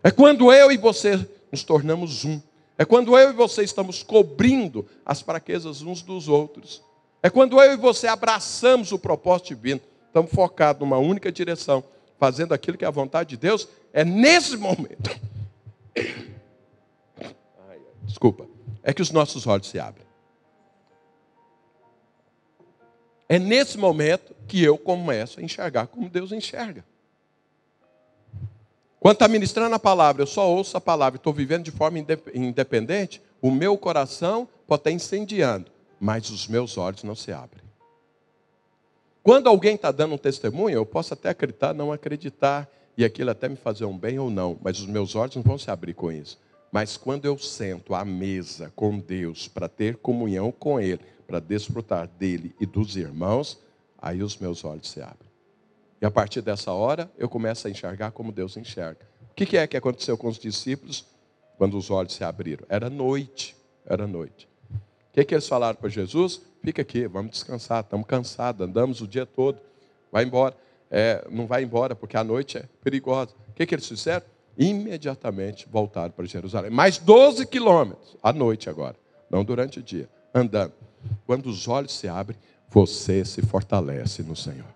[0.01, 2.41] É quando eu e você nos tornamos um.
[2.77, 6.83] É quando eu e você estamos cobrindo as fraquezas uns dos outros.
[7.23, 11.83] É quando eu e você abraçamos o propósito divino, estamos focados numa única direção,
[12.19, 13.67] fazendo aquilo que é a vontade de Deus.
[13.93, 15.09] É nesse momento.
[18.03, 18.45] Desculpa.
[18.83, 20.05] É que os nossos olhos se abrem.
[23.27, 26.85] É nesse momento que eu começo a enxergar como Deus enxerga.
[28.99, 32.03] Quando está ministrando a palavra, eu só ouço a palavra e estou vivendo de forma
[32.33, 37.63] independente, o meu coração pode estar incendiando, mas os meus olhos não se abrem.
[39.21, 43.49] Quando alguém está dando um testemunho, eu posso até acreditar, não acreditar, e aquilo até
[43.49, 46.11] me fazer um bem ou não, mas os meus olhos não vão se abrir com
[46.11, 46.39] isso.
[46.71, 52.07] Mas quando eu sento à mesa com Deus para ter comunhão com Ele, para desfrutar
[52.07, 53.59] dele e dos irmãos,
[53.97, 55.24] aí os meus olhos se abrem.
[56.05, 58.99] E a partir dessa hora, eu começo a enxergar como Deus enxerga.
[59.31, 61.03] O que é que aconteceu com os discípulos
[61.57, 62.63] quando os olhos se abriram?
[62.69, 64.47] Era noite, era noite.
[64.71, 66.43] O que, é que eles falaram para Jesus?
[66.63, 69.59] Fica aqui, vamos descansar, estamos cansados, andamos o dia todo,
[70.11, 70.55] vai embora.
[70.91, 73.31] É, não vai embora, porque a noite é perigosa.
[73.49, 74.23] O que, é que eles fizeram?
[74.55, 76.69] Imediatamente voltaram para Jerusalém.
[76.69, 78.95] Mais 12 quilômetros, à noite agora,
[79.27, 80.73] não durante o dia, andando.
[81.25, 82.37] Quando os olhos se abrem,
[82.69, 84.75] você se fortalece no Senhor.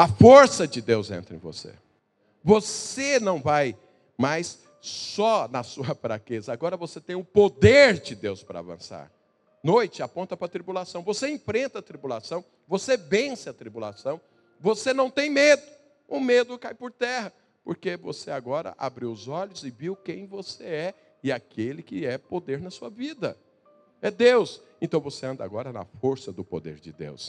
[0.00, 1.74] A força de Deus entra em você.
[2.42, 3.76] Você não vai
[4.16, 6.54] mais só na sua fraqueza.
[6.54, 9.12] Agora você tem o poder de Deus para avançar.
[9.62, 11.02] Noite aponta para a tribulação.
[11.02, 14.18] Você enfrenta a tribulação, você vence a tribulação,
[14.58, 15.60] você não tem medo.
[16.08, 17.30] O medo cai por terra,
[17.62, 22.16] porque você agora abriu os olhos e viu quem você é e aquele que é
[22.16, 23.36] poder na sua vida.
[24.00, 24.62] É Deus.
[24.80, 27.28] Então você anda agora na força do poder de Deus.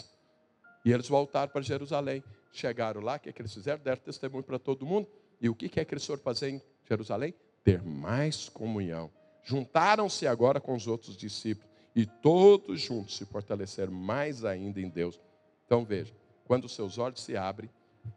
[0.85, 2.23] E eles voltaram para Jerusalém.
[2.51, 3.81] Chegaram lá, o que, é que eles fizeram?
[3.81, 5.07] Deram testemunho para todo mundo.
[5.39, 7.33] E o que é que eles foram fazer em Jerusalém?
[7.63, 9.09] Ter mais comunhão.
[9.43, 11.69] Juntaram-se agora com os outros discípulos.
[11.95, 15.19] E todos juntos se fortaleceram mais ainda em Deus.
[15.65, 16.13] Então veja,
[16.45, 17.69] quando os seus olhos se abrem,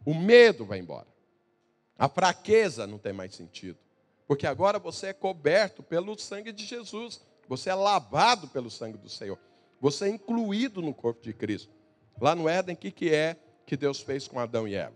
[0.05, 1.07] o medo vai embora.
[1.97, 3.77] A fraqueza não tem mais sentido.
[4.27, 7.21] Porque agora você é coberto pelo sangue de Jesus.
[7.47, 9.39] Você é lavado pelo sangue do Senhor.
[9.79, 11.71] Você é incluído no corpo de Cristo.
[12.19, 14.95] Lá no Éden, o que, que é que Deus fez com Adão e Eva?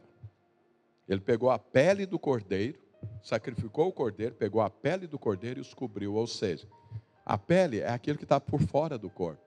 [1.07, 2.77] Ele pegou a pele do cordeiro,
[3.23, 6.13] sacrificou o cordeiro, pegou a pele do cordeiro e os cobriu.
[6.13, 6.67] Ou seja,
[7.25, 9.41] a pele é aquilo que está por fora do corpo.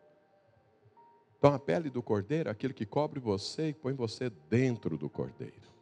[1.38, 5.08] Então a pele do cordeiro é aquilo que cobre você e põe você dentro do
[5.08, 5.72] cordeiro.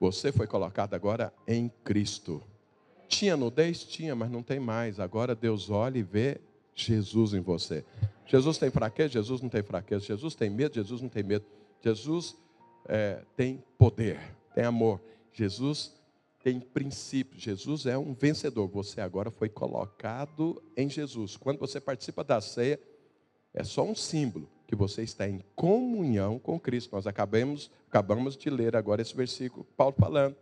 [0.00, 2.42] Você foi colocado agora em Cristo.
[3.06, 3.84] Tinha nudez?
[3.84, 4.98] Tinha, mas não tem mais.
[4.98, 6.40] Agora Deus olha e vê
[6.74, 7.84] Jesus em você.
[8.26, 9.10] Jesus tem fraqueza?
[9.10, 10.06] Jesus não tem fraqueza.
[10.06, 10.74] Jesus tem medo?
[10.74, 11.44] Jesus não tem medo.
[11.82, 12.36] Jesus
[12.86, 14.20] é, tem poder,
[14.54, 15.00] tem amor.
[15.32, 15.94] Jesus
[16.42, 17.38] tem princípio.
[17.38, 18.68] Jesus é um vencedor.
[18.68, 21.36] Você agora foi colocado em Jesus.
[21.36, 22.80] Quando você participa da ceia,
[23.54, 26.94] é só um símbolo que você está em comunhão com Cristo.
[26.94, 30.36] Nós acabamos, acabamos de ler agora esse versículo, Paulo falando.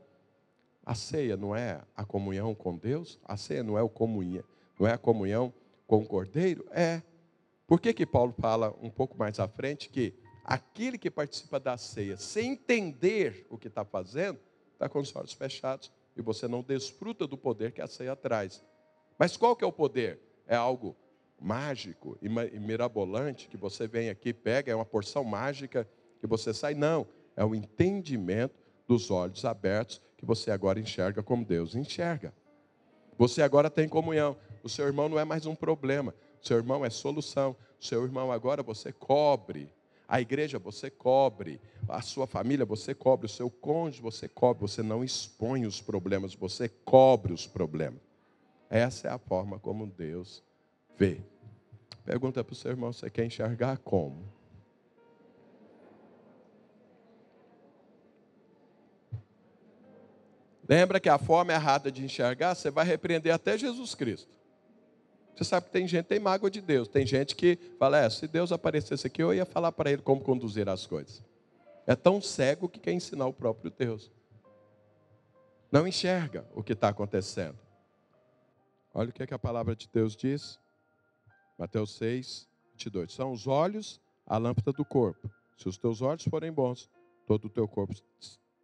[0.84, 3.18] A ceia não é a comunhão com Deus?
[3.24, 4.44] A ceia não é, o comunhão,
[4.78, 5.52] não é a comunhão
[5.86, 6.66] com o Cordeiro?
[6.70, 7.02] É.
[7.66, 10.14] Por que, que Paulo fala um pouco mais à frente que
[10.50, 14.40] aquele que participa da ceia, sem entender o que está fazendo,
[14.72, 18.60] está com os olhos fechados e você não desfruta do poder que a ceia traz.
[19.16, 20.18] Mas qual que é o poder?
[20.48, 20.96] É algo
[21.40, 25.88] mágico e mirabolante que você vem aqui, pega, é uma porção mágica
[26.18, 26.74] que você sai?
[26.74, 32.34] Não, é o entendimento dos olhos abertos que você agora enxerga como Deus enxerga.
[33.16, 34.36] Você agora tem comunhão.
[34.64, 37.56] O seu irmão não é mais um problema, o seu irmão é solução.
[37.80, 39.72] O seu irmão agora você cobre
[40.10, 44.82] a igreja você cobre, a sua família você cobre, o seu cônjuge você cobre, você
[44.82, 48.00] não expõe os problemas, você cobre os problemas.
[48.68, 50.42] Essa é a forma como Deus
[50.98, 51.20] vê.
[52.04, 54.24] Pergunta para o seu irmão: você quer enxergar como?
[60.68, 64.39] Lembra que a forma errada de enxergar, você vai repreender até Jesus Cristo.
[65.34, 66.88] Você sabe que tem gente tem mágoa de Deus.
[66.88, 70.20] Tem gente que fala, é, se Deus aparecesse aqui, eu ia falar para ele como
[70.20, 71.22] conduzir as coisas.
[71.86, 74.10] É tão cego que quer ensinar o próprio Deus.
[75.72, 77.58] Não enxerga o que está acontecendo.
[78.92, 80.58] Olha o que, é que a palavra de Deus diz.
[81.56, 83.12] Mateus 6, 22.
[83.12, 85.30] São os olhos a lâmpada do corpo.
[85.56, 86.90] Se os teus olhos forem bons,
[87.26, 87.94] todo o teu corpo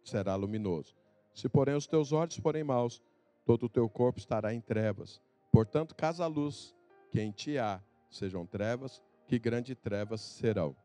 [0.03, 0.95] será luminoso.
[1.33, 3.01] Se, porém, os teus olhos forem maus,
[3.45, 5.21] todo o teu corpo estará em trevas.
[5.51, 6.75] Portanto, casa a luz
[7.09, 10.75] que em ti há, sejam trevas, que grandes trevas serão.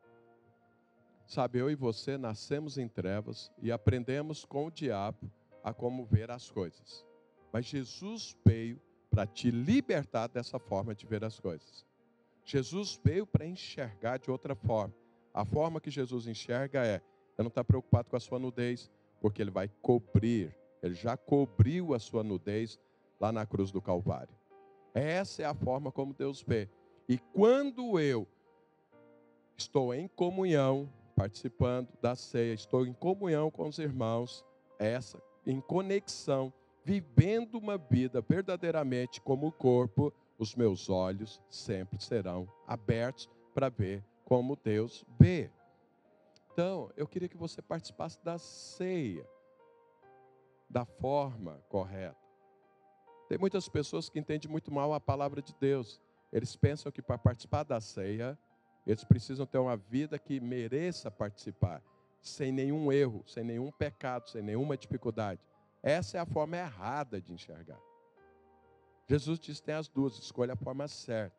[1.26, 5.30] Sabe, eu e você nascemos em trevas e aprendemos com o diabo
[5.62, 7.06] a como ver as coisas.
[7.52, 11.86] Mas Jesus veio para te libertar dessa forma de ver as coisas.
[12.44, 14.94] Jesus veio para enxergar de outra forma.
[15.32, 17.02] A forma que Jesus enxerga é: ele
[17.38, 18.90] não está preocupado com a sua nudez,
[19.20, 22.78] porque ele vai cobrir, ele já cobriu a sua nudez
[23.20, 24.34] lá na cruz do Calvário.
[24.94, 26.68] Essa é a forma como Deus vê.
[27.08, 28.26] E quando eu
[29.56, 34.44] estou em comunhão, participando da ceia, estou em comunhão com os irmãos,
[34.78, 36.52] essa em conexão,
[36.84, 44.56] vivendo uma vida verdadeiramente como corpo, os meus olhos sempre serão abertos para ver como
[44.56, 45.50] Deus vê.
[46.52, 49.26] Então, eu queria que você participasse da ceia
[50.68, 52.21] da forma correta.
[53.32, 55.98] Tem muitas pessoas que entendem muito mal a palavra de Deus.
[56.30, 58.38] Eles pensam que para participar da ceia,
[58.86, 61.82] eles precisam ter uma vida que mereça participar,
[62.20, 65.40] sem nenhum erro, sem nenhum pecado, sem nenhuma dificuldade.
[65.82, 67.80] Essa é a forma errada de enxergar.
[69.08, 71.34] Jesus diz tem as duas, escolha a forma certa.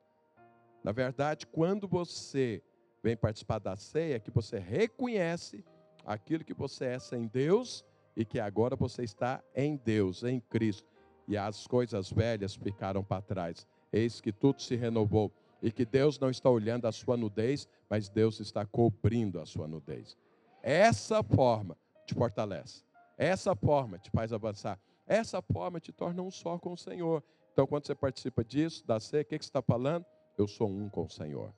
[0.84, 2.64] Na verdade, quando você
[3.04, 5.64] vem participar da ceia que você reconhece
[6.04, 7.86] aquilo que você é sem Deus
[8.18, 10.93] e que agora você está em Deus, em Cristo.
[11.28, 13.68] E as coisas velhas ficaram para trás.
[13.92, 15.32] Eis que tudo se renovou.
[15.62, 19.68] E que Deus não está olhando a sua nudez, mas Deus está cobrindo a sua
[19.68, 20.18] nudez.
[20.62, 22.84] Essa forma te fortalece.
[23.18, 24.78] Essa forma te faz avançar.
[25.08, 27.24] Essa forma te torna um só com o Senhor.
[27.54, 30.06] Então, quando você participa disso, da ceia, o que, que você está falando?
[30.38, 31.54] Eu sou um com o Senhor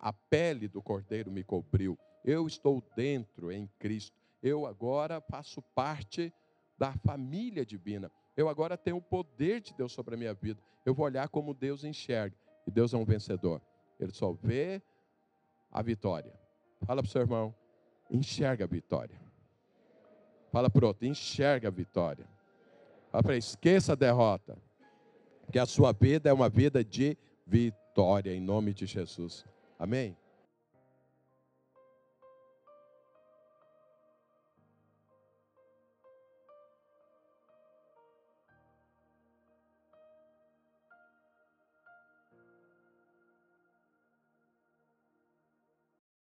[0.00, 1.98] a pele do cordeiro me cobriu.
[2.24, 4.16] Eu estou dentro em Cristo.
[4.42, 6.32] Eu agora faço parte
[6.78, 8.10] da família divina.
[8.36, 10.60] Eu agora tenho o poder de Deus sobre a minha vida.
[10.84, 12.36] Eu vou olhar como Deus enxerga.
[12.66, 13.60] E Deus é um vencedor.
[13.98, 14.82] Ele só vê
[15.70, 16.32] a vitória.
[16.86, 17.54] Fala para o seu irmão,
[18.10, 19.20] enxerga a vitória.
[20.50, 22.26] Fala para outro, enxerga a vitória.
[23.10, 24.56] Fala para esqueça a derrota.
[25.52, 27.16] Que a sua vida é uma vida de
[27.46, 29.44] vitória, em nome de Jesus.
[29.78, 30.16] Amém?